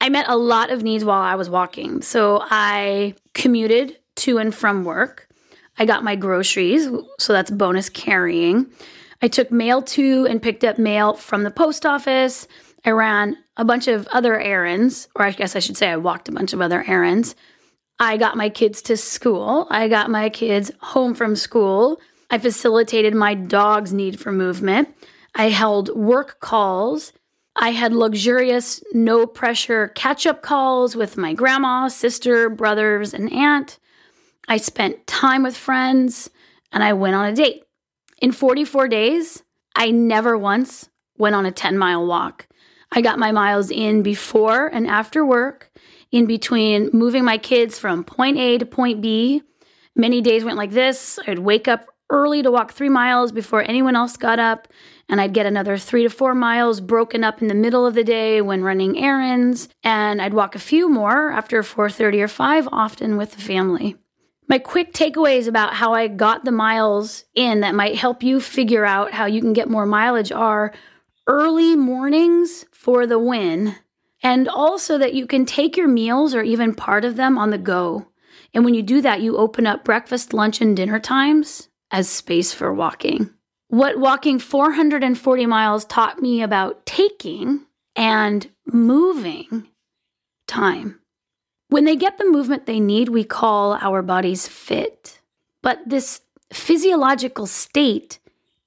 I 0.02 0.10
met 0.10 0.28
a 0.28 0.36
lot 0.36 0.72
of 0.72 0.84
needs 0.84 1.06
while 1.06 1.22
I 1.22 1.36
was 1.36 1.50
walking. 1.50 2.02
So 2.02 2.42
I 2.44 3.16
commuted 3.34 3.98
to 4.18 4.38
and 4.38 4.54
from 4.54 4.84
work. 4.84 5.30
I 5.78 5.86
got 5.86 6.04
my 6.04 6.18
groceries, 6.18 6.90
so 7.18 7.32
that's 7.32 7.50
bonus 7.50 7.88
carrying. 7.88 8.66
I 9.22 9.30
took 9.30 9.52
mail 9.52 9.84
to 9.84 10.28
and 10.30 10.42
picked 10.42 10.66
up 10.66 10.78
mail 10.78 11.14
from 11.14 11.44
the 11.44 11.50
post 11.50 11.86
office. 11.86 12.46
I 12.84 12.90
ran 12.90 13.38
a 13.56 13.64
bunch 13.64 13.88
of 13.88 14.06
other 14.08 14.38
errands, 14.38 15.08
or 15.16 15.26
I 15.26 15.32
guess 15.32 15.56
I 15.56 15.60
should 15.60 15.78
say 15.78 15.90
I 15.90 15.96
walked 15.96 16.28
a 16.28 16.34
bunch 16.34 16.52
of 16.52 16.60
other 16.60 16.84
errands. 16.86 17.36
I 18.00 18.18
got 18.18 18.36
my 18.36 18.50
kids 18.50 18.82
to 18.84 18.98
school. 18.98 19.68
I 19.70 19.88
got 19.88 20.10
my 20.10 20.30
kids 20.30 20.72
home 20.80 21.14
from 21.16 21.36
school. 21.36 22.00
I 22.30 22.38
facilitated 22.38 23.14
my 23.14 23.36
dog's 23.36 23.94
need 23.94 24.20
for 24.20 24.32
movement. 24.32 24.90
I 25.34 25.50
held 25.50 25.96
work 25.96 26.40
calls. 26.40 27.14
I 27.56 27.70
had 27.70 27.94
luxurious, 27.94 28.84
no 28.94 29.26
pressure 29.26 29.90
catch 29.90 30.28
up 30.28 30.42
calls 30.42 30.96
with 30.96 31.16
my 31.16 31.34
grandma, 31.34 31.88
sister, 31.88 32.50
brothers, 32.50 33.14
and 33.14 33.32
aunt. 33.32 33.80
I 34.48 34.58
spent 34.58 35.08
time 35.08 35.44
with 35.44 35.56
friends 35.56 36.30
and 36.74 36.84
I 36.84 36.94
went 36.94 37.16
on 37.16 37.26
a 37.26 37.34
date. 37.34 37.64
In 38.22 38.34
44 38.34 38.90
days, 38.90 39.44
I 39.76 39.92
never 39.92 40.38
once 40.38 40.90
went 41.18 41.36
on 41.36 41.46
a 41.46 41.52
10 41.52 41.78
mile 41.78 42.06
walk. 42.06 42.48
I 42.92 43.02
got 43.02 43.20
my 43.20 43.32
miles 43.32 43.72
in 43.72 44.04
before 44.04 44.68
and 44.68 44.88
after 44.88 45.26
work, 45.26 45.72
in 46.16 46.26
between 46.26 46.90
moving 46.94 47.26
my 47.26 47.38
kids 47.38 47.78
from 47.78 48.06
point 48.06 48.38
A 48.38 48.58
to 48.58 48.66
point 48.66 49.02
B. 49.02 49.44
Many 49.98 50.22
days 50.22 50.46
went 50.46 50.58
like 50.58 50.72
this. 50.72 51.20
I'd 51.28 51.40
wake 51.40 51.68
up 51.68 51.88
early 52.10 52.42
to 52.42 52.50
walk 52.50 52.72
three 52.72 52.88
miles 52.88 53.34
before 53.34 53.62
anyone 53.64 53.98
else 53.98 54.16
got 54.16 54.40
up 54.40 54.70
and 55.10 55.20
I'd 55.20 55.34
get 55.34 55.46
another 55.46 55.78
three 55.78 56.04
to 56.04 56.10
four 56.10 56.34
miles 56.34 56.80
broken 56.80 57.26
up 57.26 57.42
in 57.42 57.50
the 57.50 57.54
middle 57.54 57.86
of 57.86 57.96
the 57.96 58.04
day 58.04 58.42
when 58.42 58.64
running 58.64 58.98
errands, 58.98 59.68
and 59.84 60.22
I'd 60.22 60.34
walk 60.34 60.56
a 60.56 60.60
few 60.60 60.90
more 60.90 61.32
after 61.32 61.62
4:30 61.62 62.22
or 62.22 62.28
5, 62.30 62.70
often 62.72 63.18
with 63.18 63.34
the 63.34 63.42
family. 63.42 63.98
My 64.48 64.58
quick 64.58 64.94
takeaways 64.94 65.48
about 65.48 65.74
how 65.74 65.94
I 65.94 66.08
got 66.08 66.46
the 66.46 66.52
miles 66.52 67.26
in 67.36 67.60
that 67.60 67.76
might 67.76 67.98
help 67.98 68.24
you 68.24 68.40
figure 68.40 68.86
out 68.86 69.12
how 69.12 69.26
you 69.26 69.42
can 69.42 69.54
get 69.54 69.70
more 69.70 69.86
mileage 69.86 70.32
are 70.32 70.74
early 71.28 71.76
mornings 71.76 72.66
for 72.72 73.06
the 73.06 73.20
win, 73.20 73.76
and 74.26 74.50
also 74.50 74.98
that 74.98 75.14
you 75.14 75.28
can 75.28 75.46
take 75.46 75.78
your 75.78 75.88
meals 75.88 76.34
or 76.34 76.42
even 76.42 76.74
part 76.74 77.06
of 77.06 77.16
them 77.16 77.38
on 77.38 77.52
the 77.52 77.58
go. 77.58 78.08
And 78.54 78.66
when 78.66 78.74
you 78.74 78.82
do 78.82 79.02
that, 79.02 79.22
you 79.22 79.38
open 79.38 79.68
up 79.68 79.86
breakfast, 79.86 80.34
lunch, 80.34 80.60
and 80.60 80.76
dinner 80.76 81.00
times 81.00 81.70
as 81.92 82.10
space 82.10 82.52
for 82.54 82.74
walking 82.74 83.30
what 83.76 84.00
walking 84.00 84.40
440 84.40 85.46
miles 85.46 85.86
taught 85.86 86.22
me 86.22 86.42
about 86.42 86.86
taking 86.86 87.66
and 87.96 88.50
moving 88.66 89.68
time. 90.48 91.00
When 91.70 91.86
they 91.86 91.96
get 91.96 92.18
the 92.18 92.30
movement 92.30 92.66
they 92.66 92.80
need, 92.80 93.10
we 93.10 93.24
call 93.24 93.74
our 93.74 94.02
bodies 94.02 94.48
fit. 94.48 95.20
But 95.64 95.80
this 95.86 96.22
physiological 96.54 97.48
state 97.48 98.20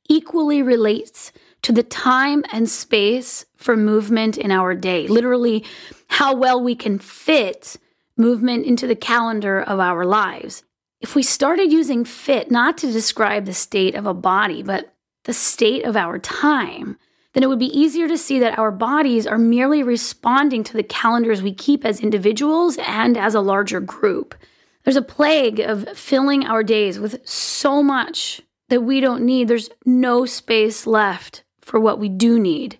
equally 0.08 0.62
relates 0.62 1.32
to 1.62 1.72
the 1.72 1.82
time 1.82 2.44
and 2.52 2.68
space 2.68 3.44
for 3.56 3.76
movement 3.76 4.38
in 4.38 4.50
our 4.50 4.74
day. 4.74 5.06
Literally, 5.08 5.64
how 6.08 6.34
well 6.34 6.62
we 6.62 6.74
can 6.74 6.98
fit 6.98 7.76
movement 8.16 8.66
into 8.66 8.86
the 8.86 8.96
calendar 8.96 9.60
of 9.60 9.80
our 9.80 10.04
lives. 10.04 10.64
If 11.00 11.14
we 11.14 11.22
started 11.22 11.72
using 11.72 12.04
fit 12.04 12.50
not 12.50 12.78
to 12.78 12.92
describe 12.92 13.46
the 13.46 13.54
state 13.54 13.94
of 13.94 14.06
a 14.06 14.14
body, 14.14 14.62
but 14.62 14.94
the 15.24 15.32
state 15.32 15.84
of 15.84 15.96
our 15.96 16.18
time, 16.18 16.98
then 17.32 17.42
it 17.42 17.48
would 17.48 17.58
be 17.58 17.78
easier 17.78 18.08
to 18.08 18.18
see 18.18 18.40
that 18.40 18.58
our 18.58 18.72
bodies 18.72 19.26
are 19.26 19.38
merely 19.38 19.82
responding 19.82 20.64
to 20.64 20.72
the 20.72 20.82
calendars 20.82 21.42
we 21.42 21.54
keep 21.54 21.84
as 21.84 22.00
individuals 22.00 22.78
and 22.84 23.16
as 23.16 23.34
a 23.34 23.40
larger 23.40 23.80
group. 23.80 24.34
There's 24.84 24.96
a 24.96 25.02
plague 25.02 25.60
of 25.60 25.88
filling 25.96 26.46
our 26.46 26.64
days 26.64 26.98
with 26.98 27.26
so 27.28 27.82
much 27.82 28.40
that 28.70 28.80
we 28.80 29.00
don't 29.00 29.24
need. 29.24 29.46
There's 29.46 29.70
no 29.84 30.24
space 30.24 30.86
left 30.86 31.44
for 31.68 31.78
what 31.78 31.98
we 31.98 32.08
do 32.08 32.40
need. 32.40 32.78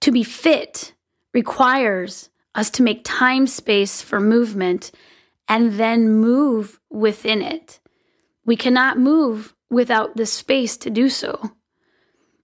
To 0.00 0.10
be 0.10 0.24
fit 0.24 0.94
requires 1.32 2.30
us 2.54 2.70
to 2.70 2.82
make 2.82 3.02
time 3.04 3.46
space 3.46 4.02
for 4.02 4.18
movement 4.18 4.90
and 5.46 5.74
then 5.74 6.08
move 6.08 6.80
within 6.90 7.42
it. 7.42 7.78
We 8.44 8.56
cannot 8.56 8.98
move 8.98 9.54
without 9.70 10.16
the 10.16 10.26
space 10.26 10.76
to 10.78 10.90
do 10.90 11.08
so. 11.08 11.52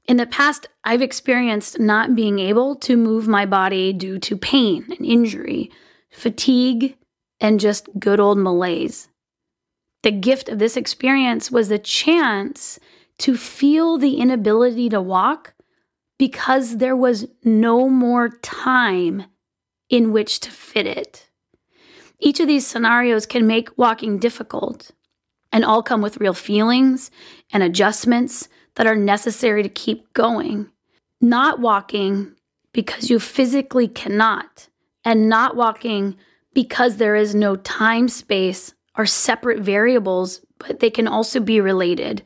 In 0.06 0.18
the 0.18 0.26
past, 0.26 0.68
I've 0.84 1.02
experienced 1.02 1.80
not 1.80 2.14
being 2.14 2.38
able 2.38 2.76
to 2.76 2.96
move 2.96 3.26
my 3.26 3.46
body 3.46 3.92
due 3.92 4.18
to 4.20 4.36
pain 4.36 4.86
and 4.90 5.04
injury, 5.04 5.70
fatigue, 6.10 6.96
and 7.40 7.58
just 7.58 7.88
good 7.98 8.20
old 8.20 8.38
malaise. 8.38 9.08
The 10.02 10.12
gift 10.12 10.48
of 10.48 10.60
this 10.60 10.76
experience 10.76 11.50
was 11.50 11.68
the 11.68 11.80
chance 11.80 12.78
to 13.18 13.36
feel 13.36 13.98
the 13.98 14.16
inability 14.16 14.88
to 14.90 15.00
walk 15.00 15.54
because 16.18 16.78
there 16.78 16.96
was 16.96 17.26
no 17.44 17.88
more 17.88 18.28
time 18.28 19.24
in 19.88 20.12
which 20.12 20.40
to 20.40 20.50
fit 20.50 20.86
it. 20.86 21.28
Each 22.18 22.40
of 22.40 22.48
these 22.48 22.66
scenarios 22.66 23.26
can 23.26 23.46
make 23.46 23.76
walking 23.76 24.18
difficult 24.18 24.90
and 25.52 25.64
all 25.64 25.82
come 25.82 26.02
with 26.02 26.18
real 26.18 26.34
feelings 26.34 27.10
and 27.52 27.62
adjustments 27.62 28.48
that 28.74 28.86
are 28.86 28.96
necessary 28.96 29.62
to 29.62 29.68
keep 29.68 30.12
going. 30.12 30.70
Not 31.20 31.60
walking 31.60 32.34
because 32.72 33.08
you 33.08 33.18
physically 33.18 33.88
cannot, 33.88 34.68
and 35.04 35.28
not 35.30 35.56
walking 35.56 36.16
because 36.52 36.96
there 36.96 37.16
is 37.16 37.34
no 37.34 37.56
time 37.56 38.08
space 38.08 38.74
are 38.96 39.06
separate 39.06 39.60
variables, 39.60 40.40
but 40.58 40.80
they 40.80 40.90
can 40.90 41.08
also 41.08 41.40
be 41.40 41.60
related. 41.60 42.22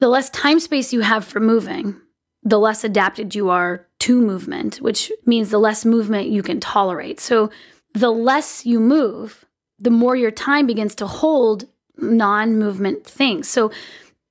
The 0.00 0.08
less 0.08 0.30
time 0.30 0.60
space 0.60 0.92
you 0.92 1.02
have 1.02 1.24
for 1.26 1.40
moving, 1.40 1.94
the 2.42 2.58
less 2.58 2.84
adapted 2.84 3.34
you 3.34 3.50
are 3.50 3.86
to 4.00 4.20
movement, 4.20 4.76
which 4.76 5.12
means 5.26 5.50
the 5.50 5.58
less 5.58 5.84
movement 5.84 6.28
you 6.28 6.42
can 6.42 6.58
tolerate. 6.58 7.20
So, 7.20 7.50
the 7.92 8.10
less 8.10 8.64
you 8.64 8.80
move, 8.80 9.44
the 9.78 9.90
more 9.90 10.16
your 10.16 10.30
time 10.30 10.66
begins 10.66 10.94
to 10.96 11.06
hold 11.06 11.66
non 11.98 12.58
movement 12.58 13.04
things. 13.04 13.46
So, 13.46 13.72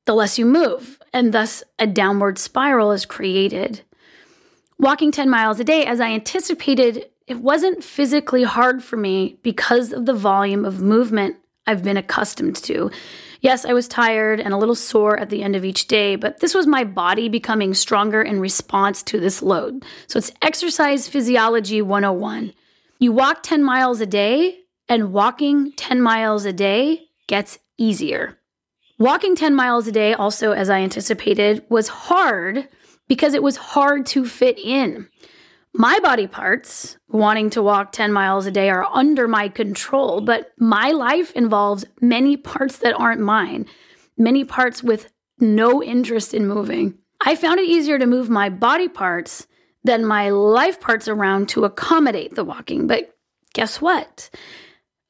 the 0.06 0.16
less 0.16 0.40
you 0.40 0.46
move, 0.46 1.00
and 1.14 1.34
thus 1.34 1.64
a 1.78 1.86
downward 1.86 2.40
spiral 2.40 2.92
is 2.92 3.06
created. 3.06 3.82
Walking 4.80 5.12
10 5.12 5.30
miles 5.30 5.60
a 5.60 5.64
day, 5.64 5.86
as 5.86 6.00
I 6.00 6.10
anticipated, 6.10 7.10
it 7.28 7.42
wasn't 7.42 7.84
physically 7.84 8.44
hard 8.44 8.84
for 8.84 8.98
me 8.98 9.38
because 9.44 9.94
of 9.94 10.08
the 10.08 10.16
volume 10.16 10.66
of 10.66 10.82
movement 10.82 11.36
I've 11.68 11.84
been 11.84 11.98
accustomed 11.98 12.56
to. 12.64 12.90
Yes, 13.42 13.64
I 13.64 13.74
was 13.74 13.88
tired 13.88 14.40
and 14.40 14.54
a 14.54 14.58
little 14.58 14.76
sore 14.76 15.18
at 15.18 15.30
the 15.30 15.44
end 15.44 15.56
of 15.56 15.64
each 15.64 15.88
day, 15.88 16.16
but 16.16 16.42
this 16.42 16.54
was 16.54 16.68
my 16.68 16.84
body 16.84 17.30
becoming 17.30 17.74
stronger 17.74 18.22
in 18.22 18.40
response 18.40 19.02
to 19.04 19.20
this 19.20 19.42
load. 19.42 19.86
So 20.08 20.18
it's 20.18 20.32
exercise 20.42 21.08
physiology 21.08 21.82
101. 21.82 22.54
You 23.00 23.14
walk 23.14 23.44
10 23.44 23.64
miles 23.64 24.02
a 24.02 24.06
day, 24.06 24.60
and 24.90 25.14
walking 25.14 25.72
10 25.74 26.02
miles 26.02 26.46
a 26.46 26.52
day 26.52 27.08
gets 27.28 27.60
easier. 27.78 28.38
Walking 28.98 29.36
10 29.36 29.56
miles 29.56 29.88
a 29.88 29.92
day, 29.92 30.14
also, 30.14 30.52
as 30.52 30.70
I 30.70 30.80
anticipated, 30.80 31.64
was 31.70 31.88
hard 31.88 32.68
because 33.08 33.34
it 33.34 33.44
was 33.44 33.56
hard 33.56 34.06
to 34.08 34.26
fit 34.26 34.60
in. 34.60 35.08
My 35.74 36.00
body 36.00 36.28
parts, 36.28 36.98
wanting 37.08 37.52
to 37.52 37.62
walk 37.62 37.92
10 37.92 38.12
miles 38.12 38.46
a 38.46 38.52
day, 38.52 38.70
are 38.70 38.86
under 38.86 39.28
my 39.28 39.50
control, 39.50 40.22
but 40.22 40.52
my 40.58 40.92
life 40.92 41.32
involves 41.34 41.86
many 42.02 42.38
parts 42.38 42.80
that 42.80 42.96
aren't 43.00 43.22
mine, 43.22 43.68
many 44.18 44.44
parts 44.44 44.84
with 44.84 45.12
no 45.40 45.84
interest 45.84 46.34
in 46.34 46.48
moving. 46.48 46.98
I 47.22 47.36
found 47.36 47.60
it 47.60 47.70
easier 47.70 48.00
to 48.00 48.08
move 48.08 48.30
my 48.30 48.50
body 48.50 48.88
parts 48.88 49.48
than 49.84 50.06
my 50.06 50.30
life 50.30 50.80
parts 50.80 51.08
around 51.08 51.50
to 51.50 51.66
accommodate 51.66 52.36
the 52.36 52.44
walking. 52.44 52.88
But 52.88 53.16
guess 53.54 53.80
what? 53.80 54.30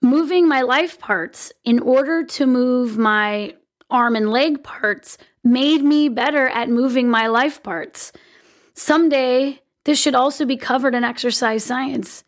Moving 0.02 0.48
my 0.48 0.62
life 0.62 1.00
parts 1.00 1.52
in 1.63 1.80
order 1.80 2.24
to 2.24 2.45
move 2.45 2.98
my 2.98 3.56
arm 3.89 4.15
and 4.15 4.30
leg 4.30 4.63
parts 4.63 5.17
made 5.43 5.84
me 5.84 6.10
better 6.10 6.48
at 6.48 6.69
moving 6.69 7.10
my 7.10 7.28
life 7.28 7.63
parts. 7.63 8.12
Someday, 8.74 9.62
this 9.89 9.99
should 9.99 10.13
also 10.13 10.45
be 10.45 10.56
covered 10.56 10.93
in 10.93 11.04
exercise 11.04 11.63
science. 11.63 12.23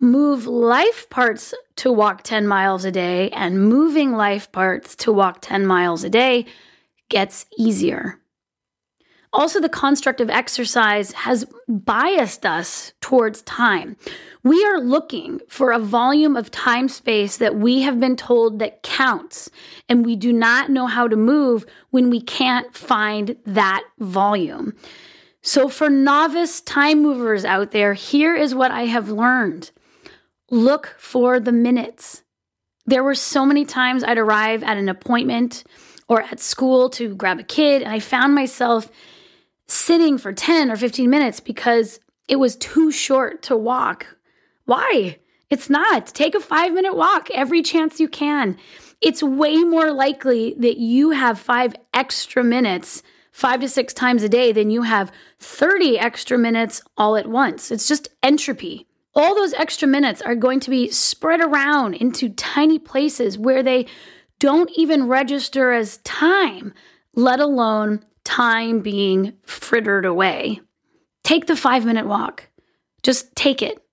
Move 0.00 0.46
life 0.46 1.10
parts 1.10 1.52
to 1.76 1.92
walk 1.92 2.22
10 2.22 2.46
miles 2.46 2.86
a 2.86 2.90
day, 2.90 3.28
and 3.32 3.68
moving 3.68 4.12
life 4.12 4.50
parts 4.52 4.96
to 4.96 5.12
walk 5.12 5.42
10 5.42 5.66
miles 5.66 6.02
a 6.02 6.08
day 6.08 6.46
gets 7.10 7.44
easier. 7.58 8.20
Also, 9.34 9.60
the 9.60 9.68
construct 9.68 10.22
of 10.22 10.30
exercise 10.30 11.12
has 11.12 11.44
biased 11.68 12.46
us 12.46 12.94
towards 13.02 13.42
time. 13.42 13.98
We 14.42 14.64
are 14.64 14.80
looking 14.80 15.42
for 15.46 15.72
a 15.72 15.78
volume 15.78 16.38
of 16.38 16.50
time 16.50 16.88
space 16.88 17.36
that 17.36 17.54
we 17.54 17.82
have 17.82 18.00
been 18.00 18.16
told 18.16 18.60
that 18.60 18.82
counts, 18.82 19.50
and 19.90 20.06
we 20.06 20.16
do 20.16 20.32
not 20.32 20.70
know 20.70 20.86
how 20.86 21.06
to 21.08 21.16
move 21.16 21.66
when 21.90 22.08
we 22.08 22.22
can't 22.22 22.74
find 22.74 23.36
that 23.44 23.84
volume. 23.98 24.72
So, 25.46 25.68
for 25.68 25.90
novice 25.90 26.62
time 26.62 27.02
movers 27.02 27.44
out 27.44 27.70
there, 27.70 27.92
here 27.92 28.34
is 28.34 28.54
what 28.54 28.70
I 28.70 28.86
have 28.86 29.10
learned 29.10 29.70
look 30.50 30.94
for 30.96 31.38
the 31.38 31.52
minutes. 31.52 32.22
There 32.86 33.04
were 33.04 33.14
so 33.14 33.44
many 33.44 33.66
times 33.66 34.02
I'd 34.02 34.16
arrive 34.16 34.62
at 34.62 34.78
an 34.78 34.88
appointment 34.88 35.64
or 36.08 36.22
at 36.22 36.40
school 36.40 36.88
to 36.90 37.14
grab 37.14 37.40
a 37.40 37.42
kid, 37.42 37.82
and 37.82 37.92
I 37.92 38.00
found 38.00 38.34
myself 38.34 38.90
sitting 39.68 40.16
for 40.16 40.32
10 40.32 40.70
or 40.70 40.76
15 40.76 41.10
minutes 41.10 41.40
because 41.40 42.00
it 42.26 42.36
was 42.36 42.56
too 42.56 42.90
short 42.90 43.42
to 43.42 43.54
walk. 43.54 44.16
Why? 44.64 45.18
It's 45.50 45.68
not. 45.68 46.06
Take 46.06 46.34
a 46.34 46.40
five 46.40 46.72
minute 46.72 46.96
walk 46.96 47.28
every 47.34 47.60
chance 47.60 48.00
you 48.00 48.08
can. 48.08 48.56
It's 49.02 49.22
way 49.22 49.62
more 49.62 49.92
likely 49.92 50.54
that 50.58 50.78
you 50.78 51.10
have 51.10 51.38
five 51.38 51.76
extra 51.92 52.42
minutes 52.42 53.02
five 53.34 53.60
to 53.60 53.68
six 53.68 53.92
times 53.92 54.22
a 54.22 54.28
day 54.28 54.52
then 54.52 54.70
you 54.70 54.82
have 54.82 55.10
30 55.40 55.98
extra 55.98 56.38
minutes 56.38 56.80
all 56.96 57.16
at 57.16 57.26
once. 57.26 57.72
It's 57.72 57.88
just 57.88 58.08
entropy. 58.22 58.86
All 59.12 59.34
those 59.34 59.52
extra 59.54 59.88
minutes 59.88 60.22
are 60.22 60.36
going 60.36 60.60
to 60.60 60.70
be 60.70 60.88
spread 60.90 61.40
around 61.40 61.94
into 61.94 62.28
tiny 62.30 62.78
places 62.78 63.36
where 63.36 63.62
they 63.62 63.86
don't 64.38 64.70
even 64.76 65.08
register 65.08 65.72
as 65.72 65.98
time, 65.98 66.72
let 67.14 67.40
alone 67.40 68.04
time 68.22 68.80
being 68.80 69.32
frittered 69.42 70.04
away. 70.04 70.60
Take 71.24 71.46
the 71.46 71.56
five 71.56 71.84
minute 71.84 72.06
walk. 72.06 72.48
Just 73.02 73.34
take 73.34 73.62
it. 73.62 73.84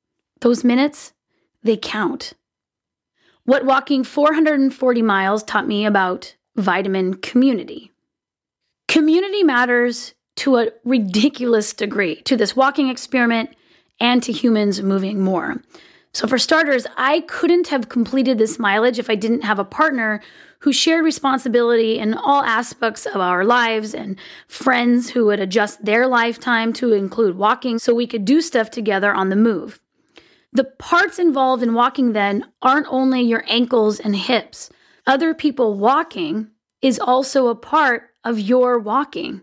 Those 0.42 0.64
minutes, 0.64 1.14
they 1.64 1.78
count. 1.78 2.34
What 3.46 3.66
walking 3.66 4.04
440 4.04 5.02
miles 5.02 5.42
taught 5.42 5.68
me 5.68 5.86
about 5.86 6.36
vitamin 6.56 7.16
community. 7.16 7.92
Community 8.92 9.42
matters 9.42 10.16
to 10.36 10.58
a 10.58 10.68
ridiculous 10.84 11.72
degree 11.72 12.22
to 12.24 12.36
this 12.36 12.58
walking 12.58 12.90
experiment 12.90 13.56
and 14.02 14.22
to 14.22 14.34
humans 14.34 14.82
moving 14.82 15.22
more. 15.22 15.64
So, 16.14 16.28
for 16.28 16.38
starters, 16.38 16.86
I 16.98 17.22
couldn't 17.22 17.68
have 17.68 17.88
completed 17.88 18.38
this 18.38 18.60
mileage 18.60 19.00
if 19.00 19.10
I 19.10 19.16
didn't 19.16 19.46
have 19.46 19.60
a 19.60 19.64
partner 19.64 20.22
who 20.60 20.74
shared 20.74 21.06
responsibility 21.06 22.00
in 22.00 22.16
all 22.16 22.44
aspects 22.44 23.06
of 23.06 23.22
our 23.22 23.46
lives 23.46 23.94
and 23.94 24.20
friends 24.50 25.12
who 25.12 25.26
would 25.28 25.40
adjust 25.40 25.86
their 25.86 26.06
lifetime 26.06 26.74
to 26.74 26.92
include 26.92 27.38
walking 27.38 27.80
so 27.80 27.96
we 27.96 28.06
could 28.06 28.26
do 28.26 28.42
stuff 28.42 28.70
together 28.72 29.14
on 29.14 29.30
the 29.30 29.38
move. 29.38 29.80
The 30.52 30.66
parts 30.66 31.18
involved 31.18 31.64
in 31.64 31.76
walking 31.76 32.12
then 32.12 32.44
aren't 32.62 32.88
only 32.90 33.22
your 33.22 33.46
ankles 33.48 34.02
and 34.02 34.18
hips. 34.18 34.70
Other 35.08 35.34
people 35.34 35.78
walking 35.78 36.50
is 36.82 37.00
also 37.00 37.48
a 37.48 37.56
part 37.56 38.11
of 38.24 38.40
your 38.40 38.80
walking. 38.80 39.42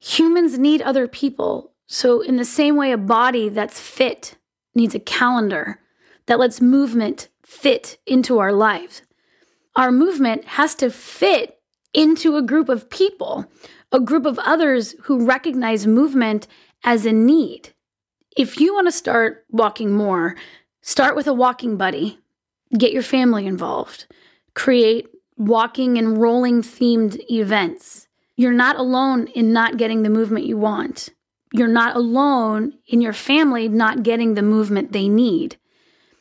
Humans 0.00 0.58
need 0.58 0.82
other 0.82 1.08
people. 1.08 1.72
So, 1.86 2.20
in 2.20 2.36
the 2.36 2.44
same 2.44 2.76
way, 2.76 2.92
a 2.92 2.98
body 2.98 3.48
that's 3.48 3.80
fit 3.80 4.36
needs 4.74 4.94
a 4.94 5.00
calendar 5.00 5.80
that 6.26 6.38
lets 6.38 6.60
movement 6.60 7.28
fit 7.42 7.98
into 8.06 8.38
our 8.38 8.52
lives 8.52 9.02
our 9.78 9.92
movement 9.92 10.44
has 10.44 10.74
to 10.74 10.90
fit 10.90 11.60
into 11.94 12.36
a 12.36 12.42
group 12.42 12.68
of 12.68 12.90
people, 12.90 13.46
a 13.92 14.00
group 14.00 14.26
of 14.26 14.38
others 14.40 14.96
who 15.04 15.24
recognize 15.24 15.86
movement 15.86 16.48
as 16.82 17.06
a 17.06 17.12
need. 17.12 17.72
If 18.36 18.60
you 18.60 18.74
want 18.74 18.88
to 18.88 18.92
start 18.92 19.46
walking 19.50 19.92
more, 19.92 20.36
start 20.82 21.14
with 21.14 21.28
a 21.28 21.32
walking 21.32 21.76
buddy, 21.76 22.18
get 22.76 22.92
your 22.92 23.02
family 23.02 23.46
involved, 23.46 24.06
create 24.54 25.06
walking 25.36 25.96
and 25.96 26.20
rolling 26.20 26.60
themed 26.60 27.18
events. 27.30 28.07
You're 28.38 28.52
not 28.52 28.76
alone 28.76 29.26
in 29.26 29.52
not 29.52 29.78
getting 29.78 30.04
the 30.04 30.10
movement 30.10 30.46
you 30.46 30.56
want. 30.56 31.08
You're 31.52 31.66
not 31.66 31.96
alone 31.96 32.74
in 32.86 33.00
your 33.00 33.12
family 33.12 33.68
not 33.68 34.04
getting 34.04 34.34
the 34.34 34.42
movement 34.42 34.92
they 34.92 35.08
need. 35.08 35.56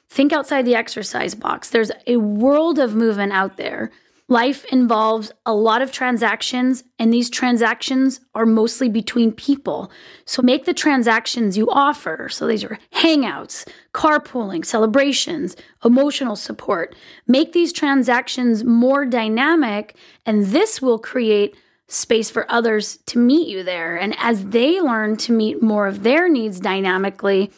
Think 0.09 0.33
outside 0.33 0.65
the 0.65 0.73
exercise 0.73 1.35
box. 1.35 1.69
There's 1.69 1.91
a 2.07 2.17
world 2.17 2.79
of 2.79 2.95
movement 2.95 3.33
out 3.33 3.57
there. 3.57 3.91
Life 4.29 4.65
involves 4.71 5.31
a 5.45 5.53
lot 5.53 5.83
of 5.83 5.91
transactions, 5.91 6.83
and 6.97 7.13
these 7.13 7.29
transactions 7.29 8.19
are 8.33 8.47
mostly 8.47 8.89
between 8.89 9.31
people. 9.31 9.91
So 10.25 10.41
make 10.41 10.65
the 10.65 10.73
transactions 10.73 11.55
you 11.55 11.69
offer. 11.69 12.29
So 12.29 12.47
these 12.47 12.63
are 12.63 12.79
hangouts, 12.95 13.69
carpooling, 13.93 14.65
celebrations, 14.65 15.55
emotional 15.85 16.35
support. 16.35 16.95
Make 17.27 17.53
these 17.53 17.71
transactions 17.71 18.63
more 18.63 19.05
dynamic, 19.05 19.95
and 20.25 20.47
this 20.47 20.81
will 20.81 20.97
create 20.97 21.55
space 21.87 22.29
for 22.29 22.49
others 22.51 22.97
to 23.07 23.19
meet 23.19 23.47
you 23.47 23.63
there. 23.63 23.95
And 23.95 24.15
as 24.17 24.45
they 24.45 24.81
learn 24.81 25.17
to 25.17 25.31
meet 25.31 25.61
more 25.61 25.87
of 25.87 26.03
their 26.03 26.27
needs 26.29 26.59
dynamically, 26.59 27.51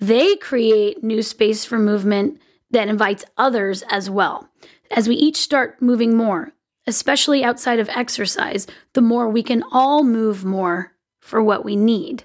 they 0.00 0.36
create 0.36 1.02
new 1.02 1.22
space 1.22 1.64
for 1.64 1.78
movement 1.78 2.40
that 2.70 2.88
invites 2.88 3.24
others 3.36 3.82
as 3.90 4.10
well. 4.10 4.48
As 4.90 5.08
we 5.08 5.14
each 5.14 5.36
start 5.36 5.80
moving 5.80 6.16
more, 6.16 6.52
especially 6.86 7.44
outside 7.44 7.78
of 7.78 7.88
exercise, 7.90 8.66
the 8.92 9.00
more 9.00 9.28
we 9.28 9.42
can 9.42 9.62
all 9.72 10.04
move 10.04 10.44
more 10.44 10.92
for 11.20 11.42
what 11.42 11.64
we 11.64 11.76
need. 11.76 12.24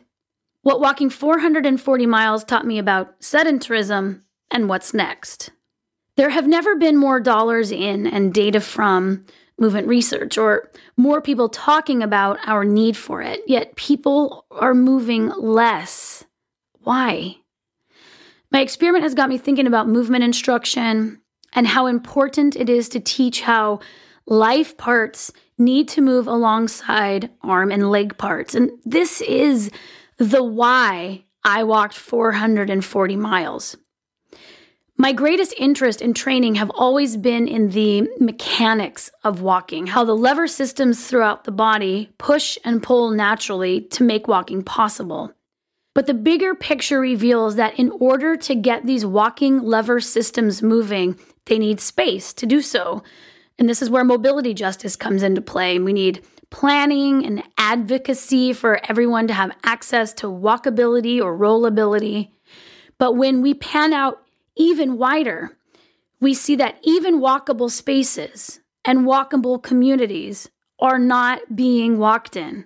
What 0.64 0.80
walking 0.80 1.10
440 1.10 2.06
miles 2.06 2.44
taught 2.44 2.68
me 2.68 2.78
about 2.78 3.20
sedentarism 3.20 4.22
and 4.52 4.70
what's 4.70 4.94
next. 4.94 5.50
There 6.18 6.30
have 6.30 6.48
never 6.48 6.76
been 6.76 6.98
more 6.98 7.20
dollars 7.20 7.72
in 7.72 8.06
and 8.06 8.34
data 8.34 8.60
from 8.60 9.26
movement 9.62 9.88
research 9.88 10.38
or 10.38 10.70
more 10.98 11.22
people 11.22 11.48
talking 11.48 12.02
about 12.02 12.40
our 12.46 12.66
need 12.66 12.98
for 12.98 13.22
it, 13.22 13.42
yet 13.48 13.76
people 13.76 14.46
are 14.52 14.74
moving 14.74 15.30
less. 15.38 16.26
Why? 16.80 17.38
My 18.52 18.60
experiment 18.60 19.04
has 19.04 19.14
got 19.14 19.30
me 19.30 19.38
thinking 19.38 19.68
about 19.68 19.88
movement 19.88 20.24
instruction 20.24 21.22
and 21.54 21.68
how 21.68 21.86
important 21.86 22.56
it 22.56 22.70
is 22.70 22.90
to 22.90 23.00
teach 23.00 23.42
how 23.42 23.80
life 24.26 24.76
parts 24.78 25.32
need 25.58 25.88
to 25.90 26.02
move 26.02 26.28
alongside 26.28 27.30
arm 27.42 27.72
and 27.72 27.92
leg 27.92 28.18
parts. 28.18 28.56
And 28.56 28.72
this 28.84 29.22
is 29.22 29.70
the 30.18 30.44
why 30.44 31.24
I 31.44 31.64
walked 31.64 31.96
440 31.96 33.16
miles. 33.16 33.78
My 35.02 35.14
greatest 35.14 35.56
interest 35.58 36.00
in 36.04 36.14
training 36.14 36.54
have 36.56 36.70
always 36.76 37.18
been 37.18 37.48
in 37.48 37.70
the 37.70 38.08
mechanics 38.20 39.10
of 39.24 39.42
walking, 39.42 39.88
how 39.88 40.04
the 40.04 40.16
lever 40.16 40.46
systems 40.46 41.08
throughout 41.08 41.44
the 41.44 41.52
body 41.52 42.12
push 42.20 42.60
and 42.64 42.84
pull 42.84 43.10
naturally 43.10 43.82
to 43.82 44.04
make 44.04 44.28
walking 44.28 44.62
possible. 44.62 45.34
But 45.96 46.06
the 46.06 46.14
bigger 46.14 46.54
picture 46.54 47.00
reveals 47.00 47.56
that 47.56 47.80
in 47.80 47.90
order 47.90 48.36
to 48.36 48.54
get 48.54 48.86
these 48.86 49.04
walking 49.04 49.64
lever 49.64 50.00
systems 50.02 50.62
moving, 50.62 51.18
they 51.48 51.58
need 51.58 51.80
space 51.80 52.32
to 52.34 52.46
do 52.46 52.62
so. 52.62 53.02
And 53.58 53.68
this 53.68 53.82
is 53.82 53.90
where 53.90 54.04
mobility 54.04 54.54
justice 54.54 54.96
comes 54.96 55.24
into 55.24 55.42
play. 55.42 55.80
We 55.80 55.94
need 55.94 56.24
planning 56.52 57.26
and 57.26 57.42
advocacy 57.58 58.54
for 58.54 58.80
everyone 58.88 59.26
to 59.30 59.34
have 59.34 59.58
access 59.64 60.14
to 60.14 60.28
walkability 60.28 61.20
or 61.20 61.36
rollability. 61.36 62.30
But 63.00 63.14
when 63.18 63.42
we 63.42 63.56
pan 63.56 63.94
out 63.94 64.22
even 64.56 64.98
wider, 64.98 65.58
we 66.20 66.34
see 66.34 66.56
that 66.58 66.78
even 66.84 67.20
walkable 67.20 67.70
spaces 67.70 68.60
and 68.86 69.00
walkable 69.00 69.62
communities 69.62 70.50
are 70.80 71.00
not 71.00 71.56
being 71.56 71.98
walked 71.98 72.36
in. 72.36 72.66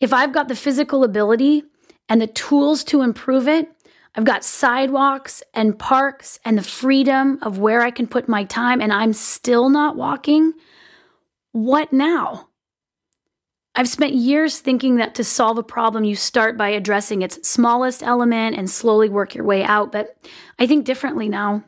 If 0.00 0.12
I've 0.12 0.32
got 0.32 0.48
the 0.48 0.56
physical 0.56 1.04
ability 1.04 1.64
and 2.08 2.20
the 2.20 2.26
tools 2.26 2.84
to 2.84 3.02
improve 3.02 3.48
it, 3.48 3.68
I've 4.14 4.24
got 4.24 4.44
sidewalks 4.44 5.42
and 5.54 5.78
parks 5.78 6.38
and 6.44 6.58
the 6.58 6.62
freedom 6.62 7.38
of 7.42 7.58
where 7.58 7.82
I 7.82 7.90
can 7.90 8.06
put 8.06 8.28
my 8.28 8.44
time, 8.44 8.80
and 8.80 8.92
I'm 8.92 9.12
still 9.12 9.68
not 9.68 9.96
walking. 9.96 10.52
What 11.52 11.92
now? 11.92 12.49
I've 13.74 13.88
spent 13.88 14.14
years 14.14 14.58
thinking 14.58 14.96
that 14.96 15.14
to 15.14 15.24
solve 15.24 15.56
a 15.56 15.62
problem, 15.62 16.04
you 16.04 16.16
start 16.16 16.56
by 16.56 16.70
addressing 16.70 17.22
its 17.22 17.48
smallest 17.48 18.02
element 18.02 18.56
and 18.56 18.68
slowly 18.68 19.08
work 19.08 19.34
your 19.34 19.44
way 19.44 19.62
out, 19.62 19.92
but 19.92 20.16
I 20.58 20.66
think 20.66 20.84
differently 20.84 21.28
now. 21.28 21.64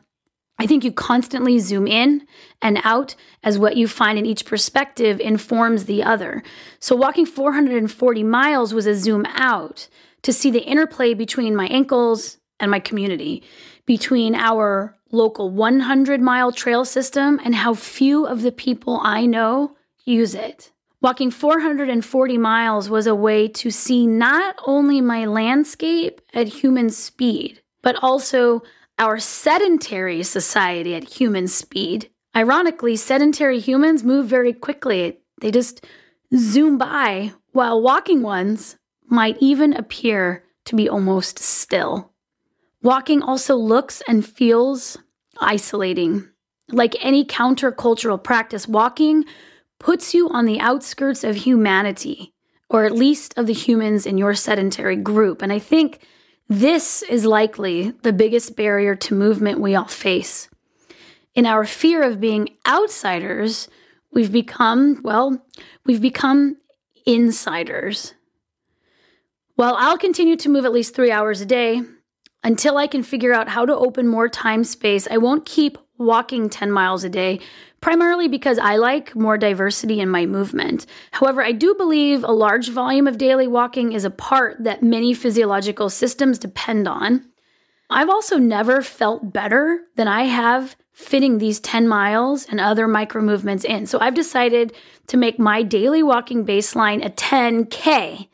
I 0.59 0.67
think 0.67 0.83
you 0.83 0.91
constantly 0.91 1.59
zoom 1.59 1.87
in 1.87 2.27
and 2.61 2.79
out 2.83 3.15
as 3.41 3.57
what 3.57 3.77
you 3.77 3.87
find 3.87 4.19
in 4.19 4.25
each 4.25 4.45
perspective 4.45 5.19
informs 5.19 5.85
the 5.85 6.03
other. 6.03 6.43
So, 6.79 6.95
walking 6.95 7.25
440 7.25 8.23
miles 8.23 8.73
was 8.73 8.85
a 8.85 8.95
zoom 8.95 9.25
out 9.33 9.87
to 10.21 10.31
see 10.31 10.51
the 10.51 10.63
interplay 10.63 11.13
between 11.15 11.55
my 11.55 11.65
ankles 11.67 12.37
and 12.59 12.69
my 12.69 12.79
community, 12.79 13.43
between 13.85 14.35
our 14.35 14.95
local 15.11 15.49
100 15.49 16.21
mile 16.21 16.51
trail 16.51 16.85
system 16.85 17.39
and 17.43 17.55
how 17.55 17.73
few 17.73 18.25
of 18.25 18.41
the 18.41 18.51
people 18.51 18.99
I 19.03 19.25
know 19.25 19.75
use 20.05 20.35
it. 20.35 20.72
Walking 21.03 21.31
440 21.31 22.37
miles 22.37 22.89
was 22.89 23.07
a 23.07 23.13
way 23.13 23.49
to 23.49 23.69
see 23.69 24.07
not 24.07 24.55
only 24.65 25.01
my 25.01 25.25
landscape 25.25 26.21
at 26.33 26.47
human 26.47 26.89
speed, 26.89 27.61
but 27.81 27.97
also 28.01 28.63
our 28.97 29.19
sedentary 29.19 30.23
society 30.23 30.95
at 30.95 31.03
human 31.19 31.49
speed. 31.49 32.09
Ironically, 32.33 32.95
sedentary 32.95 33.59
humans 33.59 34.05
move 34.05 34.27
very 34.27 34.53
quickly. 34.53 35.19
They 35.41 35.51
just 35.51 35.85
zoom 36.37 36.77
by, 36.77 37.33
while 37.51 37.81
walking 37.81 38.21
ones 38.21 38.77
might 39.05 39.35
even 39.41 39.73
appear 39.73 40.45
to 40.63 40.75
be 40.77 40.87
almost 40.87 41.37
still. 41.37 42.13
Walking 42.81 43.21
also 43.21 43.57
looks 43.57 44.01
and 44.07 44.25
feels 44.25 44.97
isolating. 45.37 46.29
Like 46.69 46.95
any 47.01 47.25
countercultural 47.25 48.23
practice, 48.23 48.69
walking 48.69 49.25
puts 49.83 50.13
you 50.13 50.29
on 50.29 50.45
the 50.45 50.61
outskirts 50.61 51.25
of 51.25 51.35
humanity, 51.35 52.33
or 52.69 52.85
at 52.85 52.93
least 52.93 53.33
of 53.37 53.47
the 53.47 53.53
humans 53.53 54.05
in 54.05 54.17
your 54.17 54.33
sedentary 54.33 54.95
group. 54.95 55.41
And 55.41 55.51
I 55.51 55.59
think 55.59 55.99
this 56.47 57.01
is 57.03 57.25
likely 57.25 57.91
the 58.01 58.13
biggest 58.13 58.55
barrier 58.55 58.95
to 58.95 59.13
movement 59.13 59.59
we 59.59 59.75
all 59.75 59.85
face. 59.85 60.47
In 61.35 61.45
our 61.45 61.65
fear 61.65 62.01
of 62.01 62.21
being 62.21 62.55
outsiders, 62.65 63.67
we've 64.13 64.31
become, 64.31 65.01
well, 65.03 65.45
we've 65.85 66.01
become 66.01 66.55
insiders. 67.05 68.13
Well, 69.57 69.75
I'll 69.77 69.97
continue 69.97 70.37
to 70.37 70.49
move 70.49 70.63
at 70.63 70.71
least 70.71 70.95
three 70.95 71.11
hours 71.11 71.41
a 71.41 71.45
day 71.45 71.81
until 72.41 72.77
I 72.77 72.87
can 72.87 73.03
figure 73.03 73.33
out 73.33 73.49
how 73.49 73.65
to 73.65 73.75
open 73.75 74.07
more 74.07 74.29
time 74.29 74.63
space. 74.63 75.09
I 75.11 75.17
won't 75.17 75.45
keep 75.45 75.77
walking 75.97 76.49
10 76.49 76.71
miles 76.71 77.03
a 77.03 77.09
day, 77.09 77.39
primarily 77.81 78.27
because 78.27 78.57
I 78.57 78.77
like 78.77 79.15
more 79.15 79.37
diversity 79.37 79.99
in 79.99 80.09
my 80.09 80.25
movement. 80.25 80.85
However, 81.11 81.43
I 81.43 81.51
do 81.51 81.75
believe 81.75 82.23
a 82.23 82.31
large 82.31 82.69
volume 82.69 83.07
of 83.07 83.17
daily 83.17 83.47
walking 83.47 83.93
is 83.93 84.05
a 84.05 84.09
part 84.09 84.63
that 84.63 84.83
many 84.83 85.13
physiological 85.13 85.89
systems 85.89 86.39
depend 86.39 86.87
on. 86.87 87.25
I've 87.89 88.09
also 88.09 88.37
never 88.37 88.81
felt 88.81 89.31
better 89.33 89.81
than 89.95 90.07
I 90.07 90.23
have 90.23 90.75
fitting 90.93 91.37
these 91.37 91.59
10 91.59 91.87
miles 91.87 92.45
and 92.45 92.59
other 92.59 92.87
micro 92.87 93.21
movements 93.21 93.65
in. 93.65 93.85
So 93.85 93.99
I've 93.99 94.13
decided 94.13 94.73
to 95.07 95.17
make 95.17 95.39
my 95.39 95.63
daily 95.63 96.03
walking 96.03 96.45
baseline 96.45 97.03
a 97.05 97.09
10K, 97.09 98.27